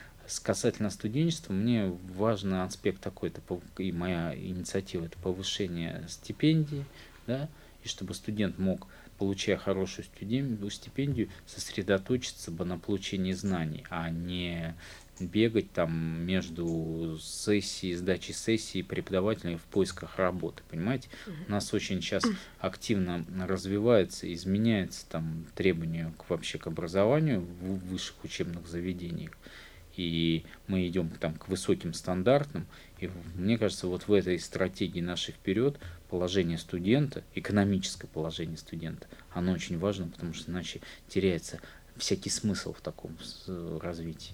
касательно 0.43 0.89
студенчества, 0.89 1.53
мне 1.53 1.87
важный 2.15 2.63
аспект 2.63 3.01
такой, 3.01 3.29
это 3.29 3.41
и 3.77 3.91
моя 3.91 4.35
инициатива, 4.35 5.05
это 5.05 5.17
повышение 5.17 6.05
стипендий, 6.07 6.85
да, 7.25 7.49
и 7.83 7.87
чтобы 7.87 8.13
студент 8.13 8.57
мог, 8.57 8.87
получая 9.17 9.57
хорошую 9.57 10.05
стипендию, 10.05 11.29
сосредоточиться 11.45 12.51
бы 12.51 12.65
на 12.65 12.77
получении 12.77 13.33
знаний, 13.33 13.85
а 13.89 14.09
не 14.09 14.75
бегать 15.19 15.71
там 15.71 16.21
между 16.25 17.17
сессией, 17.21 17.95
сдачей 17.95 18.33
сессии 18.33 18.81
преподавателей 18.81 19.57
в 19.57 19.63
поисках 19.63 20.17
работы, 20.17 20.63
понимаете? 20.69 21.09
У 21.47 21.51
нас 21.51 21.73
очень 21.73 22.01
сейчас 22.01 22.23
активно 22.59 23.25
развивается, 23.47 24.31
изменяется 24.33 25.05
там 25.09 25.45
требования 25.55 26.13
к, 26.17 26.29
вообще 26.29 26.57
к 26.57 26.67
образованию 26.67 27.41
в 27.41 27.79
высших 27.89 28.23
учебных 28.23 28.67
заведениях, 28.67 29.31
и 29.95 30.45
мы 30.67 30.87
идем 30.87 31.09
там 31.09 31.35
к 31.35 31.47
высоким 31.47 31.93
стандартам, 31.93 32.65
и 32.99 33.09
мне 33.35 33.57
кажется, 33.57 33.87
вот 33.87 34.07
в 34.07 34.13
этой 34.13 34.39
стратегии 34.39 35.01
нашей 35.01 35.33
вперед 35.33 35.77
положение 36.09 36.57
студента, 36.57 37.23
экономическое 37.35 38.07
положение 38.07 38.57
студента, 38.57 39.07
оно 39.33 39.53
очень 39.53 39.77
важно, 39.77 40.07
потому 40.07 40.33
что 40.33 40.51
иначе 40.51 40.81
теряется 41.07 41.59
всякий 41.97 42.29
смысл 42.29 42.73
в 42.73 42.81
таком 42.81 43.17
развитии. 43.81 44.33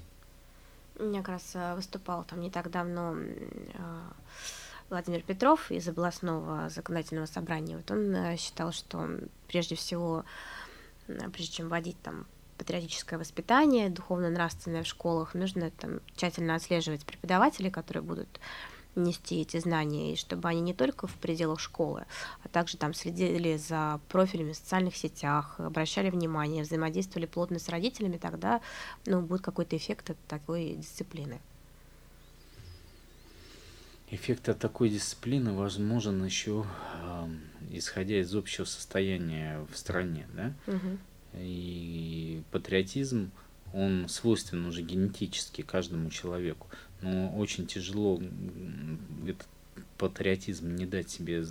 Я 1.00 1.20
как 1.20 1.30
раз 1.30 1.52
э, 1.56 1.76
выступал 1.76 2.24
там 2.24 2.40
не 2.40 2.50
так 2.50 2.72
давно 2.72 3.18
а, 3.74 4.14
Владимир 4.90 5.22
Петров 5.24 5.70
из 5.70 5.88
областного 5.90 6.70
законодательного 6.70 7.26
собрания. 7.26 7.76
Вот 7.76 7.92
он 7.92 8.16
э, 8.16 8.38
считал, 8.38 8.72
что 8.72 9.10
прежде 9.48 9.76
всего, 9.76 10.24
прежде 11.08 11.52
чем 11.52 11.68
вводить 11.68 12.02
там 12.02 12.26
патриотическое 12.58 13.20
воспитание, 13.20 13.90
духовно-нравственное 13.90 14.84
в 14.84 14.88
школах, 14.88 15.34
нужно 15.34 15.72
там 15.72 16.00
тщательно 16.16 16.56
отслеживать 16.56 17.06
преподавателей, 17.06 17.72
которые 17.72 18.04
будут 18.04 18.40
нести 18.96 19.42
эти 19.42 19.60
знания, 19.60 20.14
и 20.14 20.16
чтобы 20.16 20.48
они 20.48 20.62
не 20.62 20.74
только 20.74 21.08
в 21.08 21.14
пределах 21.16 21.60
школы, 21.60 22.06
а 22.44 22.48
также 22.48 22.78
там 22.78 22.94
следили 22.94 23.58
за 23.58 24.00
профилями 24.10 24.54
в 24.54 24.56
социальных 24.56 24.96
сетях, 24.96 25.56
обращали 25.60 26.10
внимание, 26.10 26.64
взаимодействовали 26.64 27.26
плотно 27.26 27.60
с 27.60 27.70
родителями, 27.70 28.18
тогда 28.18 28.62
ну, 29.06 29.22
будет 29.22 29.42
какой-то 29.42 29.76
эффект 29.76 30.12
от 30.12 30.18
такой 30.28 30.76
дисциплины. 30.76 31.40
Эффект 34.12 34.50
от 34.50 34.60
такой 34.60 34.90
дисциплины 34.90 35.52
возможен 35.54 36.24
еще 36.24 36.66
э, 37.02 37.28
исходя 37.72 38.22
из 38.22 38.34
общего 38.36 38.66
состояния 38.66 39.66
в 39.72 39.78
стране, 39.78 40.28
да? 40.34 40.54
Угу. 40.68 40.98
И 41.38 42.42
патриотизм, 42.52 43.32
он 43.74 44.08
свойственен 44.08 44.66
уже 44.66 44.82
генетически 44.82 45.62
каждому 45.62 46.10
человеку. 46.10 46.68
Но 47.02 47.36
очень 47.36 47.68
тяжело 47.68 48.22
этот 49.28 49.48
патриотизм 49.98 50.76
не 50.76 50.86
дать 50.86 51.10
себе 51.10 51.44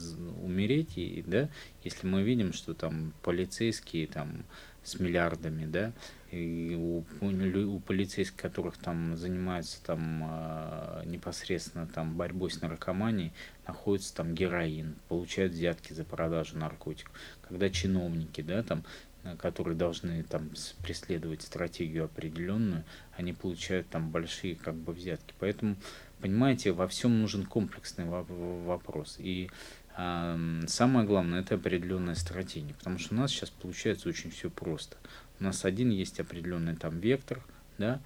умереть, 0.43 0.97
и, 0.97 1.23
да, 1.27 1.49
если 1.83 2.07
мы 2.07 2.23
видим, 2.23 2.53
что 2.53 2.75
там 2.75 3.13
полицейские 3.23 4.07
там 4.07 4.45
с 4.83 5.01
миллиардами, 5.01 5.65
да, 5.65 5.93
и 6.31 6.75
у, 6.75 7.05
у 7.21 7.81
полицейских, 7.81 8.37
которых 8.37 8.77
там 8.77 9.17
занимаются 9.17 9.83
там 9.83 10.23
э, 10.29 11.03
непосредственно 11.07 11.87
там 11.87 12.17
борьбой 12.17 12.51
с 12.51 12.61
наркоманией, 12.61 13.33
находится 13.67 14.15
там 14.15 14.35
героин, 14.35 14.97
получают 15.09 15.53
взятки 15.53 15.93
за 15.93 16.05
продажу 16.05 16.59
наркотиков. 16.59 17.15
Когда 17.49 17.71
чиновники, 17.71 18.43
да, 18.43 18.63
там, 18.63 18.85
которые 19.39 19.77
должны 19.77 20.23
там 20.25 20.51
преследовать 20.83 21.43
стратегию 21.43 22.05
определенную, 22.05 22.85
они 23.17 23.33
получают 23.33 23.89
там 23.89 24.11
большие 24.11 24.55
как 24.55 24.75
бы 24.75 24.93
взятки. 24.93 25.35
Поэтому, 25.39 25.77
понимаете, 26.21 26.73
во 26.73 26.87
всем 26.89 27.21
нужен 27.21 27.45
комплексный 27.45 28.05
вопрос. 28.07 29.17
И 29.19 29.51
самое 29.97 31.07
главное 31.07 31.41
это 31.41 31.55
определенная 31.55 32.17
стратегия, 32.17 32.75
потому 32.75 32.99
что 32.99 33.15
у 33.15 33.19
нас 33.19 33.31
сейчас 33.31 33.51
получается 33.51 34.09
очень 34.09 34.31
все 34.31 34.51
просто. 34.51 34.97
У 35.41 35.45
нас 35.45 35.65
один 35.65 35.91
есть 35.91 36.21
определенный 36.21 36.77
там 36.77 36.99
вектор, 37.01 37.43
да, 37.79 38.01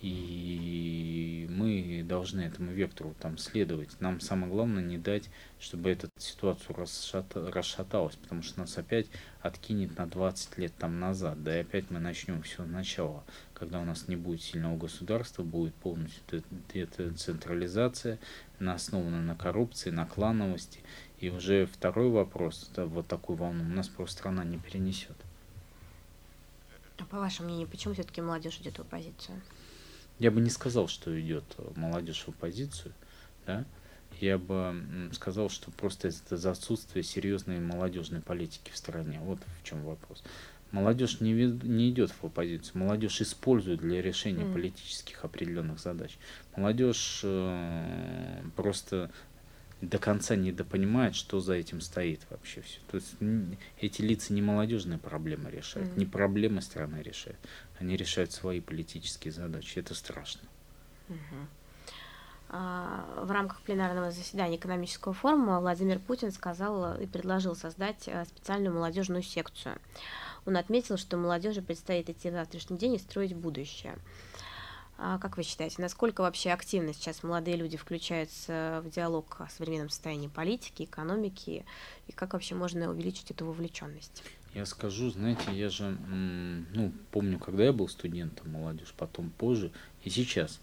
и 0.00 1.46
мы 1.50 2.04
должны 2.06 2.42
этому 2.42 2.70
вектору 2.70 3.14
там 3.18 3.36
следовать. 3.36 4.00
Нам 4.00 4.20
самое 4.20 4.52
главное 4.52 4.82
не 4.82 4.96
дать, 4.96 5.28
чтобы 5.58 5.90
эта 5.90 6.08
ситуацию 6.18 6.76
расшата, 6.76 7.50
расшаталась, 7.50 8.14
потому 8.14 8.42
что 8.42 8.60
нас 8.60 8.78
опять 8.78 9.06
откинет 9.40 9.96
на 9.98 10.06
20 10.06 10.56
лет 10.58 10.72
там 10.78 11.00
назад, 11.00 11.42
да 11.42 11.58
и 11.58 11.62
опять 11.62 11.90
мы 11.90 11.98
начнем 11.98 12.42
все 12.42 12.64
сначала, 12.64 13.24
когда 13.54 13.80
у 13.80 13.84
нас 13.84 14.06
не 14.06 14.14
будет 14.14 14.42
сильного 14.42 14.76
государства, 14.76 15.42
будет 15.42 15.74
полностью 15.74 16.44
децентрализация, 16.72 18.18
основана 18.60 19.20
на 19.20 19.34
коррупции, 19.34 19.90
на 19.90 20.06
клановости, 20.06 20.80
и 21.18 21.30
уже 21.30 21.66
второй 21.66 22.10
вопрос, 22.10 22.70
да, 22.74 22.86
вот 22.86 23.08
такую 23.08 23.36
волну 23.36 23.64
у 23.64 23.68
нас 23.68 23.88
просто 23.88 24.18
страна 24.18 24.44
не 24.44 24.58
перенесет. 24.58 25.16
А 26.98 27.04
по 27.04 27.18
вашему 27.18 27.48
мнению, 27.48 27.68
почему 27.68 27.94
все-таки 27.94 28.20
молодежь 28.20 28.58
идет 28.58 28.78
в 28.78 28.80
оппозицию? 28.80 29.40
Я 30.18 30.30
бы 30.30 30.40
не 30.40 30.50
сказал, 30.50 30.88
что 30.88 31.18
идет 31.20 31.44
молодежь 31.76 32.24
в 32.24 32.30
оппозицию, 32.30 32.92
да. 33.46 33.64
Я 34.20 34.38
бы 34.38 35.10
сказал, 35.12 35.48
что 35.48 35.70
просто 35.70 36.08
это 36.08 36.36
за 36.36 36.50
отсутствие 36.50 37.04
серьезной 37.04 37.60
молодежной 37.60 38.20
политики 38.20 38.70
в 38.72 38.76
стране. 38.76 39.20
Вот 39.22 39.38
в 39.60 39.64
чем 39.64 39.84
вопрос. 39.84 40.24
Молодежь 40.70 41.20
не, 41.20 41.32
не 41.32 41.88
идет 41.88 42.10
в 42.10 42.24
оппозицию, 42.24 42.82
молодежь 42.82 43.22
использует 43.22 43.80
для 43.80 44.02
решения 44.02 44.44
mm. 44.44 44.52
политических 44.52 45.24
определенных 45.24 45.78
задач. 45.78 46.18
Молодежь 46.56 47.20
э, 47.22 48.42
просто 48.54 49.10
до 49.80 49.98
конца 49.98 50.34
недопонимает, 50.34 51.14
что 51.14 51.40
за 51.40 51.54
этим 51.54 51.80
стоит 51.80 52.20
вообще 52.30 52.62
все. 52.62 52.80
То 52.90 52.96
есть 52.96 53.14
эти 53.80 54.02
лица 54.02 54.32
не 54.32 54.42
молодежные 54.42 54.98
проблемы 54.98 55.50
решают, 55.50 55.90
mm. 55.90 55.98
не 55.98 56.06
проблемы 56.06 56.62
страны 56.62 57.02
решают. 57.02 57.38
Они 57.78 57.96
решают 57.96 58.32
свои 58.32 58.60
политические 58.60 59.32
задачи. 59.32 59.78
Это 59.78 59.94
страшно. 59.94 60.42
Mm-hmm. 61.08 61.46
В 62.50 63.30
рамках 63.30 63.60
пленарного 63.60 64.10
заседания 64.10 64.56
экономического 64.56 65.12
форума 65.12 65.60
Владимир 65.60 65.98
Путин 65.98 66.32
сказал 66.32 66.98
и 66.98 67.06
предложил 67.06 67.54
создать 67.54 68.04
э, 68.08 68.24
специальную 68.24 68.74
молодежную 68.74 69.22
секцию. 69.22 69.76
Он 70.46 70.56
отметил, 70.56 70.96
что 70.96 71.18
молодежи 71.18 71.60
предстоит 71.60 72.08
идти 72.08 72.30
в 72.30 72.32
завтрашний 72.32 72.78
день 72.78 72.94
и 72.94 72.98
строить 72.98 73.34
будущее. 73.34 73.98
А 75.00 75.18
как 75.18 75.36
вы 75.36 75.44
считаете, 75.44 75.80
насколько 75.80 76.22
вообще 76.22 76.50
активно 76.50 76.92
сейчас 76.92 77.22
молодые 77.22 77.56
люди 77.56 77.76
включаются 77.76 78.82
в 78.84 78.90
диалог 78.90 79.36
о 79.38 79.48
современном 79.48 79.90
состоянии 79.90 80.26
политики, 80.26 80.82
экономики, 80.82 81.64
и 82.08 82.12
как 82.12 82.32
вообще 82.32 82.56
можно 82.56 82.90
увеличить 82.90 83.30
эту 83.30 83.46
вовлеченность? 83.46 84.24
Я 84.54 84.66
скажу, 84.66 85.10
знаете, 85.10 85.52
я 85.52 85.68
же, 85.68 85.96
ну, 86.72 86.92
помню, 87.12 87.38
когда 87.38 87.64
я 87.64 87.72
был 87.72 87.88
студентом 87.88 88.50
молодежь, 88.50 88.92
потом 88.96 89.30
позже, 89.30 89.70
и 90.02 90.10
сейчас 90.10 90.58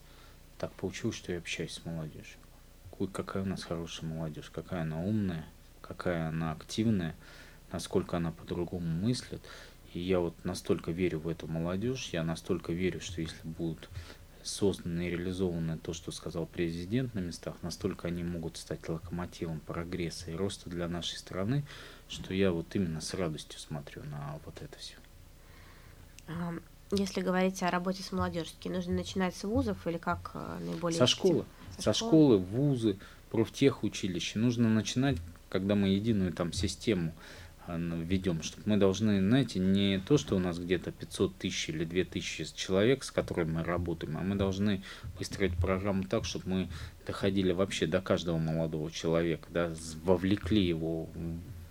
так 0.57 0.73
получилось, 0.73 1.15
что 1.15 1.31
я 1.31 1.37
общаюсь 1.37 1.71
с 1.71 1.85
молодежью. 1.85 2.37
Ой, 2.99 3.07
какая 3.07 3.43
у 3.43 3.45
нас 3.45 3.63
хорошая 3.63 4.09
молодежь, 4.09 4.49
какая 4.49 4.81
она 4.81 4.99
умная, 4.99 5.45
какая 5.81 6.27
она 6.27 6.51
активная, 6.51 7.15
насколько 7.71 8.17
она 8.17 8.31
по-другому 8.31 8.85
мыслит. 8.85 9.41
И 9.93 9.99
я 9.99 10.19
вот 10.19 10.35
настолько 10.43 10.91
верю 10.91 11.19
в 11.19 11.29
эту 11.29 11.47
молодежь, 11.47 12.09
я 12.11 12.23
настолько 12.23 12.73
верю, 12.73 12.99
что 12.99 13.21
если 13.21 13.47
будут 13.47 13.89
создано 14.45 15.01
и 15.01 15.09
реализовано 15.09 15.77
то, 15.77 15.93
что 15.93 16.11
сказал 16.11 16.45
президент 16.45 17.13
на 17.15 17.19
местах, 17.19 17.55
настолько 17.61 18.07
они 18.07 18.23
могут 18.23 18.57
стать 18.57 18.87
локомотивом 18.87 19.59
прогресса 19.59 20.31
и 20.31 20.35
роста 20.35 20.69
для 20.69 20.87
нашей 20.87 21.17
страны, 21.17 21.63
что 22.07 22.33
я 22.33 22.51
вот 22.51 22.75
именно 22.75 23.01
с 23.01 23.13
радостью 23.13 23.59
смотрю 23.59 24.03
на 24.03 24.39
вот 24.45 24.61
это 24.61 24.77
все. 24.77 24.95
Если 26.91 27.21
говорить 27.21 27.61
о 27.63 27.71
работе 27.71 28.03
с 28.03 28.11
молодежью, 28.11 28.55
нужно 28.65 28.93
начинать 28.93 29.35
с 29.35 29.43
вузов 29.43 29.85
или 29.87 29.97
как 29.97 30.31
э, 30.35 30.59
наиболее... 30.61 30.97
Со 30.97 31.07
школы. 31.07 31.43
Со, 31.77 31.81
Со 31.81 31.93
школы, 31.93 32.37
вузы, 32.37 32.97
профтехучилища. 33.31 34.37
Нужно 34.37 34.69
начинать, 34.69 35.17
когда 35.49 35.73
мы 35.73 35.89
единую 35.89 36.31
там 36.31 36.53
систему 36.53 37.13
введем, 37.67 38.43
чтобы 38.43 38.63
мы 38.65 38.77
должны, 38.77 39.19
знаете, 39.19 39.59
не 39.59 39.99
то, 39.99 40.17
что 40.17 40.35
у 40.35 40.39
нас 40.39 40.59
где-то 40.59 40.91
500 40.91 41.35
тысяч 41.37 41.69
или 41.69 41.83
2000 41.83 42.55
человек, 42.55 43.03
с 43.03 43.11
которыми 43.11 43.53
мы 43.53 43.63
работаем, 43.63 44.17
а 44.17 44.21
мы 44.21 44.35
должны 44.35 44.83
выстроить 45.17 45.55
программу 45.55 46.03
так, 46.03 46.25
чтобы 46.25 46.49
мы 46.49 46.69
доходили 47.05 47.51
вообще 47.51 47.87
до 47.87 48.01
каждого 48.01 48.37
молодого 48.37 48.91
человека, 48.91 49.47
да, 49.49 49.73
вовлекли 50.03 50.63
его 50.63 51.09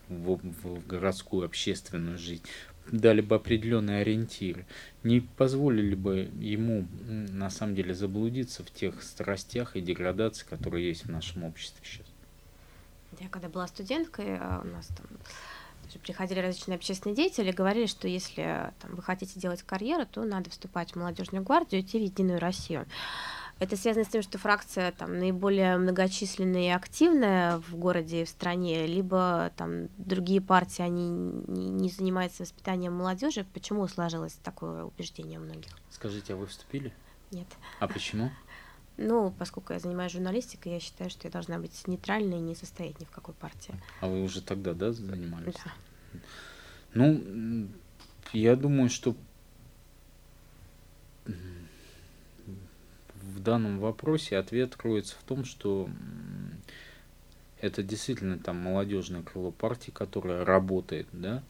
в, 0.09 0.41
в 0.63 0.87
городскую 0.87 1.45
общественную 1.45 2.19
жизнь, 2.19 2.45
дали 2.91 3.21
бы 3.21 3.37
определенные 3.37 4.03
ориентиры, 4.03 4.67
не 5.03 5.21
позволили 5.21 5.95
бы 5.95 6.31
ему 6.41 6.87
на 7.07 7.51
самом 7.51 7.75
деле 7.75 7.95
заблудиться 7.95 8.63
в 8.63 8.71
тех 8.71 9.03
страстях 9.03 9.77
и 9.77 9.81
деградации, 9.81 10.45
которые 10.45 10.89
есть 10.89 11.05
в 11.05 11.11
нашем 11.11 11.45
обществе 11.45 11.81
сейчас. 11.85 12.07
Я 13.21 13.29
когда 13.29 13.49
была 13.49 13.67
студенткой, 13.69 14.39
а 14.39 14.63
у 14.65 14.67
нас 14.67 14.89
там 14.89 15.07
приходили 15.99 16.41
различные 16.41 16.77
общественные 16.77 17.17
деятели, 17.17 17.53
говорили, 17.53 17.87
что 17.87 18.09
если 18.09 18.73
там, 18.81 18.95
вы 18.95 19.03
хотите 19.03 19.39
делать 19.39 19.63
карьеру, 19.63 20.07
то 20.07 20.25
надо 20.25 20.51
вступать 20.51 20.93
в 20.93 20.97
молодежную 20.97 21.45
гвардию, 21.45 21.83
идти 21.83 21.99
в 21.99 22.03
Единую 22.03 22.41
Россию. 22.41 22.87
Это 23.61 23.77
связано 23.77 24.05
с 24.05 24.09
тем, 24.09 24.23
что 24.23 24.37
фракция 24.37 24.91
там 24.93 25.19
наиболее 25.19 25.77
многочисленная 25.77 26.63
и 26.63 26.69
активная 26.71 27.59
в 27.59 27.77
городе 27.77 28.23
и 28.23 28.25
в 28.25 28.29
стране, 28.29 28.87
либо 28.87 29.53
там 29.57 29.89
другие 29.97 30.41
партии, 30.41 30.83
они 30.83 31.09
не, 31.09 31.71
не 31.71 31.89
занимаются 31.89 32.43
воспитанием 32.43 32.93
молодежи. 32.93 33.47
Почему 33.55 33.87
сложилось 33.87 34.39
такое 34.43 34.85
убеждение 34.85 35.39
у 35.39 35.43
многих? 35.43 35.71
Скажите, 35.91 36.35
а 36.35 36.37
вы 36.37 36.47
вступили? 36.47 36.93
Нет. 37.31 37.47
А 37.79 37.87
почему? 37.87 38.31
Ну, 38.97 39.35
поскольку 39.39 39.73
я 39.73 39.81
занимаюсь 39.81 40.13
журналистикой, 40.13 40.73
я 40.73 40.81
считаю, 40.81 41.11
что 41.11 41.27
я 41.27 41.33
должна 41.33 41.59
быть 41.59 41.87
нейтральной 41.89 42.39
и 42.39 42.41
не 42.41 42.55
состоять 42.55 43.01
ни 43.01 43.05
в 43.05 43.11
какой 43.11 43.35
партии. 43.35 43.75
А 44.01 44.09
вы 44.09 44.23
уже 44.23 44.41
тогда, 44.41 44.73
да, 44.73 44.93
занимались? 44.93 45.55
Да. 45.55 46.21
Ну, 46.95 47.69
я 48.33 48.55
думаю, 48.55 48.89
что 48.89 49.17
в 53.15 53.41
данном 53.41 53.81
вопросе 53.81 54.39
ответ 54.39 54.77
кроется 54.77 55.17
в 55.17 55.25
том, 55.25 55.45
что 55.45 55.89
это 57.61 57.83
действительно 57.83 58.39
там 58.39 58.59
молодежное 58.59 59.23
крыло 59.23 59.51
партии, 59.51 59.91
которое 59.91 60.45
работает, 60.45 61.09
да, 61.13 61.43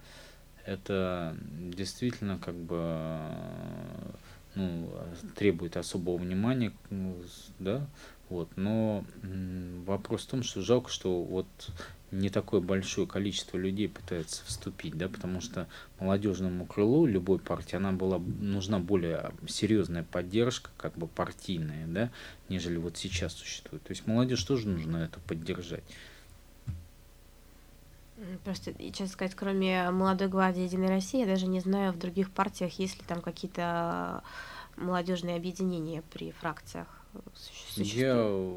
это 0.65 1.37
действительно 1.59 2.39
как 2.39 2.55
бы 2.55 3.21
ну, 4.55 4.91
требует 5.37 5.77
особого 5.77 6.17
внимания, 6.17 6.73
да, 7.59 7.87
вот, 8.29 8.49
но 8.57 9.05
вопрос 9.87 10.23
в 10.23 10.29
том, 10.29 10.43
что 10.43 10.63
жалко, 10.63 10.91
что 10.91 11.23
вот 11.23 11.47
не 12.11 12.31
такое 12.31 12.61
большое 12.61 13.07
количество 13.07 13.57
людей 13.57 13.89
пытается 13.89 14.45
вступить, 14.45 14.97
да, 14.97 15.09
потому 15.09 15.41
что 15.41 15.67
молодежному 15.99 16.65
крылу 16.65 17.07
любой 17.07 17.39
партии, 17.39 17.77
она 17.77 17.93
была 17.93 18.19
нужна 18.19 18.79
более 18.79 19.33
серьезная 19.47 20.05
поддержка, 20.05 20.71
как 20.77 20.97
бы 20.97 21.07
партийная, 21.07 21.87
да, 21.87 22.11
нежели 22.49 22.77
вот 22.77 22.97
сейчас 22.97 23.35
существует. 23.35 23.83
То 23.83 23.91
есть 23.91 24.07
молодежь 24.07 24.45
тоже 24.45 24.69
нужно 24.69 24.99
это 24.99 25.19
поддержать. 25.21 25.85
Просто, 28.45 28.75
честно 28.91 29.09
сказать, 29.09 29.35
кроме 29.35 29.91
молодой 29.91 30.29
гвардии 30.29 30.63
Единой 30.63 30.89
России, 30.89 31.21
я 31.21 31.27
даже 31.27 31.47
не 31.47 31.61
знаю 31.61 31.93
в 31.93 31.99
других 31.99 32.31
партиях, 32.31 32.79
есть 32.79 32.99
ли 32.99 33.05
там 33.07 33.21
какие-то 33.21 34.23
молодежные 34.77 35.37
объединения 35.37 36.03
при 36.13 36.33
фракциях. 36.33 36.87
Существует? 37.35 37.89
Я 37.89 38.57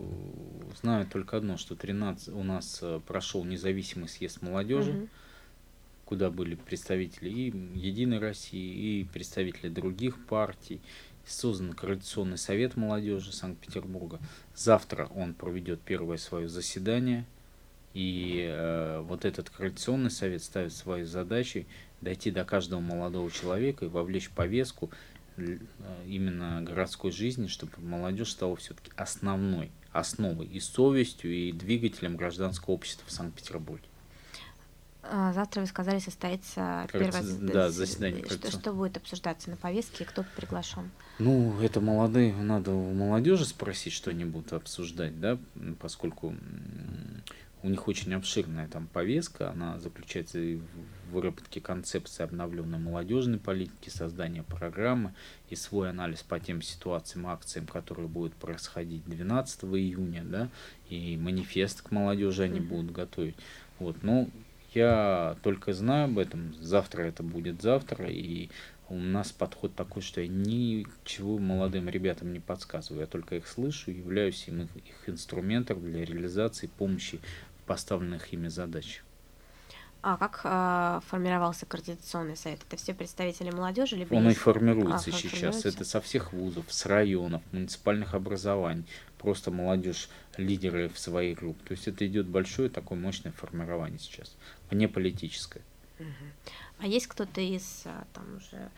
знаю 0.81 1.07
только 1.07 1.37
одно, 1.37 1.57
что 1.57 1.75
13 1.75 2.29
у 2.29 2.43
нас 2.43 2.79
э, 2.81 2.99
прошел 3.05 3.43
независимый 3.43 4.09
съезд 4.09 4.41
молодежи, 4.41 4.91
угу. 4.91 5.07
куда 6.05 6.31
были 6.31 6.55
представители 6.55 7.29
и 7.29 7.77
Единой 7.77 8.19
России, 8.19 9.01
и 9.01 9.03
представители 9.03 9.69
других 9.69 10.25
партий. 10.25 10.81
Создан 11.25 11.73
Координационный 11.73 12.37
совет 12.37 12.77
молодежи 12.77 13.33
Санкт-Петербурга. 13.33 14.19
Завтра 14.55 15.07
он 15.13 15.33
проведет 15.33 15.81
первое 15.81 16.17
свое 16.17 16.47
заседание– 16.47 17.25
и 17.97 18.45
э, 18.47 18.99
вот 19.07 19.25
этот 19.25 19.49
координационный 19.49 20.11
совет 20.11 20.43
ставит 20.43 20.71
своей 20.71 21.05
задачей 21.05 21.65
дойти 21.99 22.29
до 22.29 22.45
каждого 22.45 22.79
молодого 22.79 23.31
человека 23.31 23.85
и 23.85 23.87
вовлечь 23.87 24.29
повестку 24.29 24.91
э, 25.37 25.57
именно 26.05 26.61
городской 26.61 27.09
жизни, 27.09 27.47
чтобы 27.47 27.71
молодежь 27.79 28.29
стала 28.29 28.55
все-таки 28.55 28.91
основной, 28.95 29.71
основой 29.93 30.45
и 30.45 30.59
совестью, 30.59 31.33
и 31.33 31.51
двигателем 31.51 32.17
гражданского 32.17 32.75
общества 32.75 33.03
в 33.07 33.11
Санкт-Петербурге. 33.11 33.87
А, 35.01 35.33
завтра, 35.33 35.61
вы 35.61 35.67
сказали, 35.67 35.97
состоится 35.97 36.87
первое 36.93 37.23
да, 37.39 37.69
заседание. 37.71 38.23
Что, 38.25 38.51
что 38.51 38.73
будет 38.73 38.97
обсуждаться 38.97 39.49
на 39.49 39.55
повестке 39.55 40.03
и 40.03 40.07
кто 40.07 40.23
приглашен? 40.35 40.91
Ну, 41.17 41.59
это 41.61 41.81
молодые, 41.81 42.31
надо 42.35 42.73
у 42.73 42.93
молодежи 42.93 43.45
спросить, 43.45 43.93
что 43.93 44.11
они 44.11 44.23
будут 44.23 44.53
обсуждать, 44.53 45.19
да, 45.19 45.39
поскольку 45.79 46.35
у 47.63 47.69
них 47.69 47.87
очень 47.87 48.13
обширная 48.13 48.67
там 48.67 48.87
повестка, 48.87 49.49
она 49.49 49.79
заключается 49.79 50.37
в 50.39 51.11
выработке 51.11 51.59
концепции 51.59 52.23
обновленной 52.23 52.77
молодежной 52.77 53.39
политики, 53.39 53.89
создания 53.89 54.43
программы 54.43 55.13
и 55.49 55.55
свой 55.55 55.89
анализ 55.89 56.21
по 56.21 56.39
тем 56.39 56.61
ситуациям, 56.61 57.27
акциям, 57.27 57.65
которые 57.65 58.07
будут 58.07 58.33
происходить 58.35 59.03
12 59.05 59.63
июня, 59.63 60.23
да, 60.23 60.49
и 60.89 61.17
манифест 61.17 61.81
к 61.81 61.91
молодежи 61.91 62.43
они 62.43 62.59
будут 62.59 62.91
готовить. 62.91 63.35
Вот, 63.79 64.03
ну, 64.03 64.29
я 64.73 65.37
только 65.41 65.73
знаю 65.73 66.05
об 66.05 66.19
этом, 66.19 66.53
завтра 66.61 67.03
это 67.03 67.23
будет 67.23 67.61
завтра, 67.61 68.07
и 68.07 68.49
у 68.89 68.95
нас 68.95 69.31
подход 69.31 69.75
такой, 69.75 70.01
что 70.01 70.21
я 70.21 70.27
ничего 70.27 71.37
молодым 71.37 71.89
ребятам 71.89 72.31
не 72.31 72.39
подсказываю, 72.39 73.01
я 73.01 73.07
только 73.07 73.35
их 73.35 73.47
слышу, 73.47 73.91
являюсь 73.91 74.47
им 74.47 74.61
их 74.61 75.09
инструментом 75.09 75.81
для 75.81 76.05
реализации 76.05 76.67
помощи 76.67 77.19
поставленных 77.67 78.33
ими 78.33 78.47
задач. 78.47 79.03
А 80.01 80.15
как 80.15 80.41
э, 80.43 81.01
формировался 81.09 81.65
координационный 81.65 82.37
совет? 82.37 82.61
Это 82.67 82.77
все 82.77 82.93
представители 82.93 83.49
молодежи? 83.49 83.95
Либо 83.95 84.13
Он 84.13 84.29
и 84.29 84.33
формируется 84.33 85.09
а, 85.09 85.13
сейчас. 85.13 85.65
Это 85.65 85.83
со 85.83 85.99
всех 85.99 86.33
вузов, 86.33 86.65
с 86.69 86.85
районов, 86.85 87.41
муниципальных 87.51 88.13
образований. 88.13 88.85
Просто 89.17 89.51
молодежь, 89.51 90.09
лидеры 90.37 90.89
в 90.89 90.99
своей 90.99 91.33
группе. 91.33 91.61
То 91.65 91.71
есть 91.73 91.87
это 91.87 92.07
идет 92.07 92.27
большое 92.27 92.69
такое 92.69 92.97
мощное 92.97 93.31
формирование 93.31 93.99
сейчас, 93.99 94.35
вне 94.69 94.87
политическое. 94.87 95.61
Угу. 95.99 96.07
А 96.79 96.87
есть 96.87 97.07
кто-то 97.07 97.41
из 97.41 97.83
а, 97.85 98.05
там 98.13 98.37
уже 98.37 98.69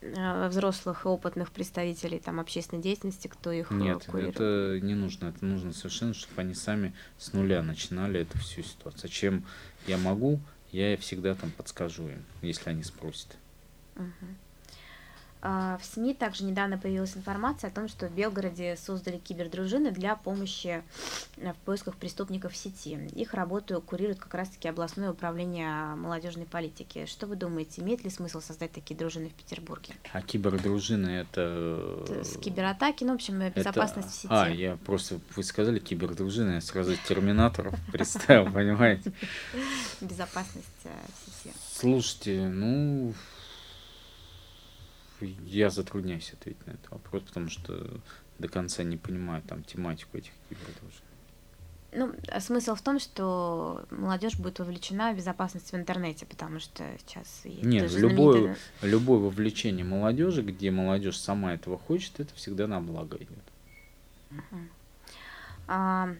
взрослых 0.00 1.04
и 1.04 1.08
опытных 1.08 1.52
представителей 1.52 2.18
там 2.18 2.40
общественной 2.40 2.82
деятельности, 2.82 3.28
кто 3.28 3.52
их 3.52 3.70
э, 3.70 3.74
Нет, 3.74 4.04
курирует? 4.06 4.36
это 4.36 4.78
не 4.80 4.94
нужно. 4.94 5.26
Это 5.26 5.44
нужно 5.44 5.72
совершенно, 5.72 6.14
чтобы 6.14 6.40
они 6.40 6.54
сами 6.54 6.94
с 7.18 7.32
нуля 7.32 7.62
начинали 7.62 8.20
эту 8.20 8.38
всю 8.38 8.62
ситуацию. 8.62 9.10
Чем 9.10 9.44
я 9.86 9.98
могу, 9.98 10.40
я 10.72 10.96
всегда 10.96 11.34
там 11.34 11.50
подскажу 11.50 12.08
им, 12.08 12.24
если 12.42 12.70
они 12.70 12.82
спросят. 12.82 13.36
Угу. 13.96 14.26
А, 15.42 15.78
в 15.78 15.84
СМИ 15.84 16.14
также 16.14 16.44
недавно 16.44 16.76
появилась 16.76 17.16
информация 17.16 17.70
о 17.70 17.72
том, 17.72 17.88
что 17.88 18.08
в 18.08 18.12
Белгороде 18.12 18.76
создали 18.76 19.16
кибердружины 19.16 19.90
для 19.90 20.14
помощи 20.16 20.82
э, 21.38 21.52
в 21.52 21.56
поисках 21.64 21.96
преступников 21.96 22.52
в 22.52 22.56
сети. 22.56 22.98
Их 23.14 23.32
работу 23.32 23.80
курирует 23.80 24.18
как 24.18 24.34
раз-таки 24.34 24.68
областное 24.68 25.10
управление 25.10 25.94
молодежной 25.96 26.44
политики. 26.44 27.06
Что 27.06 27.26
вы 27.26 27.36
думаете, 27.36 27.80
имеет 27.80 28.04
ли 28.04 28.10
смысл 28.10 28.40
создать 28.40 28.72
такие 28.72 28.96
дружины 28.96 29.30
в 29.30 29.32
Петербурге? 29.32 29.94
А 30.12 30.20
кибердружины 30.20 31.08
это... 31.08 32.04
это 32.06 32.24
с 32.24 32.36
кибератаки, 32.36 33.04
ну, 33.04 33.12
в 33.12 33.14
общем, 33.14 33.38
безопасность 33.50 34.08
это... 34.08 34.08
в 34.08 34.14
сети. 34.14 34.28
А, 34.30 34.48
я 34.48 34.76
просто, 34.76 35.20
вы 35.36 35.42
сказали 35.42 35.78
кибердружины, 35.78 36.52
я 36.52 36.60
сразу 36.60 36.94
терминаторов 37.08 37.74
представил, 37.92 38.52
понимаете? 38.52 39.12
Безопасность 40.02 40.66
э, 40.84 40.88
в 40.88 41.42
сети. 41.42 41.54
Слушайте, 41.72 42.48
ну, 42.48 43.14
я 45.26 45.70
затрудняюсь 45.70 46.32
ответить 46.32 46.66
на 46.66 46.72
этот 46.72 46.90
вопрос, 46.90 47.22
потому 47.22 47.48
что 47.48 48.00
до 48.38 48.48
конца 48.48 48.82
не 48.82 48.96
понимаю 48.96 49.42
там 49.42 49.62
тематику 49.64 50.18
этих 50.18 50.32
игр 50.50 50.60
тоже. 50.80 51.02
Ну, 51.92 52.14
а 52.28 52.40
смысл 52.40 52.76
в 52.76 52.82
том, 52.82 53.00
что 53.00 53.84
молодежь 53.90 54.36
будет 54.36 54.60
вовлечена 54.60 55.12
в 55.12 55.16
безопасность 55.16 55.72
в 55.72 55.74
интернете, 55.74 56.24
потому 56.24 56.60
что 56.60 56.84
сейчас... 56.98 57.42
Нет, 57.44 57.92
любое, 57.92 58.38
знаменитое... 58.38 58.56
любое 58.82 59.18
вовлечение 59.18 59.84
молодежи, 59.84 60.42
где 60.42 60.70
молодежь 60.70 61.18
сама 61.18 61.54
этого 61.54 61.78
хочет, 61.78 62.20
это 62.20 62.32
всегда 62.34 62.68
на 62.68 62.80
благо 62.80 63.16
идет. 63.16 63.44
Uh-huh. 64.30 64.68
А, 65.66 66.14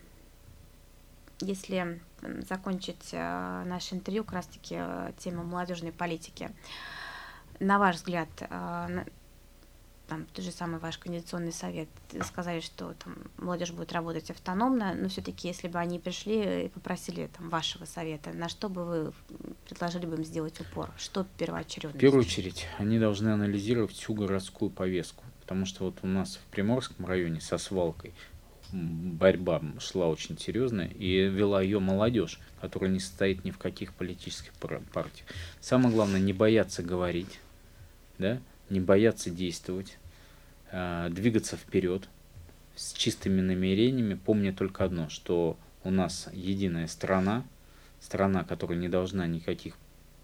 если 1.40 2.00
закончить 2.48 3.10
а, 3.12 3.64
наше 3.64 3.94
интервью, 3.94 4.24
как 4.24 4.34
раз-таки 4.34 4.74
а, 4.76 5.12
тема 5.18 5.44
молодежной 5.44 5.92
политики, 5.92 6.50
на 7.60 7.78
ваш 7.78 7.96
взгляд, 7.96 8.28
а, 8.48 9.04
там 10.10 10.26
тот 10.34 10.44
же 10.44 10.50
самый 10.50 10.80
ваш 10.80 10.98
кондиционный 10.98 11.52
совет, 11.52 11.88
сказали, 12.24 12.60
что 12.60 12.94
там 12.94 13.16
молодежь 13.38 13.70
будет 13.70 13.92
работать 13.92 14.30
автономно, 14.30 14.92
но 14.94 15.08
все-таки, 15.08 15.46
если 15.46 15.68
бы 15.68 15.78
они 15.78 16.00
пришли 16.00 16.64
и 16.64 16.68
попросили 16.68 17.30
там 17.38 17.48
вашего 17.48 17.84
совета, 17.84 18.32
на 18.32 18.48
что 18.48 18.68
бы 18.68 18.84
вы 18.84 19.12
предложили 19.66 20.06
бы 20.06 20.16
им 20.16 20.24
сделать 20.24 20.60
упор? 20.60 20.90
Что 20.98 21.24
первоочередно? 21.38 21.96
В 21.96 22.00
первую 22.00 22.22
очередь, 22.22 22.66
они 22.78 22.98
должны 22.98 23.28
анализировать 23.28 23.92
всю 23.92 24.14
городскую 24.14 24.70
повестку, 24.70 25.22
потому 25.42 25.64
что 25.64 25.84
вот 25.84 25.98
у 26.02 26.08
нас 26.08 26.36
в 26.36 26.50
Приморском 26.50 27.06
районе 27.06 27.40
со 27.40 27.56
свалкой 27.56 28.12
борьба 28.72 29.62
шла 29.78 30.08
очень 30.08 30.38
серьезная, 30.38 30.88
и 30.88 31.28
вела 31.28 31.62
ее 31.62 31.78
молодежь, 31.78 32.40
которая 32.60 32.90
не 32.90 33.00
состоит 33.00 33.44
ни 33.44 33.50
в 33.50 33.58
каких 33.58 33.94
политических 33.94 34.52
партиях. 34.54 35.26
Самое 35.60 35.94
главное, 35.94 36.20
не 36.20 36.32
бояться 36.32 36.82
говорить, 36.82 37.40
да, 38.20 38.38
не 38.68 38.78
бояться 38.80 39.30
действовать, 39.30 39.98
э, 40.70 41.08
двигаться 41.10 41.56
вперед 41.56 42.08
с 42.76 42.92
чистыми 42.92 43.40
намерениями, 43.40 44.14
помня 44.14 44.52
только 44.52 44.84
одно, 44.84 45.08
что 45.08 45.56
у 45.82 45.90
нас 45.90 46.28
единая 46.32 46.86
страна, 46.86 47.44
страна, 48.00 48.44
которая 48.44 48.78
не 48.78 48.88
должна 48.88 49.26
никаких 49.26 49.74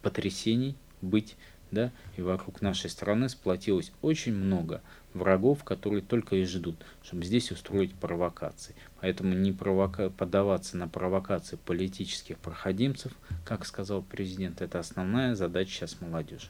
потрясений 0.03 0.77
быть, 1.03 1.37
да, 1.73 1.91
и 2.17 2.23
вокруг 2.23 2.61
нашей 2.61 2.91
страны 2.91 3.29
сплотилось 3.29 3.91
очень 4.01 4.35
много 4.35 4.83
врагов, 5.15 5.65
которые 5.65 6.03
только 6.03 6.37
и 6.37 6.45
ждут, 6.45 6.77
чтобы 7.03 7.25
здесь 7.25 7.51
устроить 7.51 7.93
провокации. 7.95 8.75
Поэтому 9.01 9.35
не 9.35 9.53
провока... 9.53 10.11
поддаваться 10.11 10.77
на 10.77 10.87
провокации 10.87 11.57
политических 11.57 12.39
проходимцев, 12.39 13.13
как 13.45 13.67
сказал 13.67 14.03
президент, 14.03 14.61
это 14.61 14.79
основная 14.79 15.35
задача 15.35 15.73
сейчас 15.73 16.01
молодежи. 16.01 16.49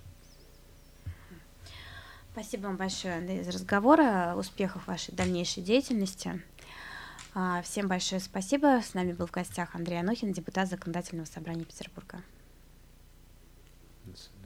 Спасибо 2.39 2.67
вам 2.67 2.77
большое, 2.77 3.15
Андрей, 3.15 3.43
за 3.43 3.51
разговор. 3.51 3.99
Успехов 4.37 4.83
в 4.83 4.89
вашей 4.89 5.15
дальнейшей 5.15 5.63
деятельности. 5.63 6.43
А, 7.33 7.63
всем 7.63 7.89
большое 7.89 8.21
спасибо. 8.21 8.83
С 8.83 8.93
нами 8.93 9.15
был 9.15 9.27
в 9.27 9.31
гостях 9.31 9.75
Андрей 9.75 10.01
Анохин, 10.01 10.35
депутат 10.35 10.69
Законодательного 10.69 11.25
собрания 11.25 11.65
Петербурга. 11.65 12.21
До 14.05 14.19
свидания. 14.19 14.46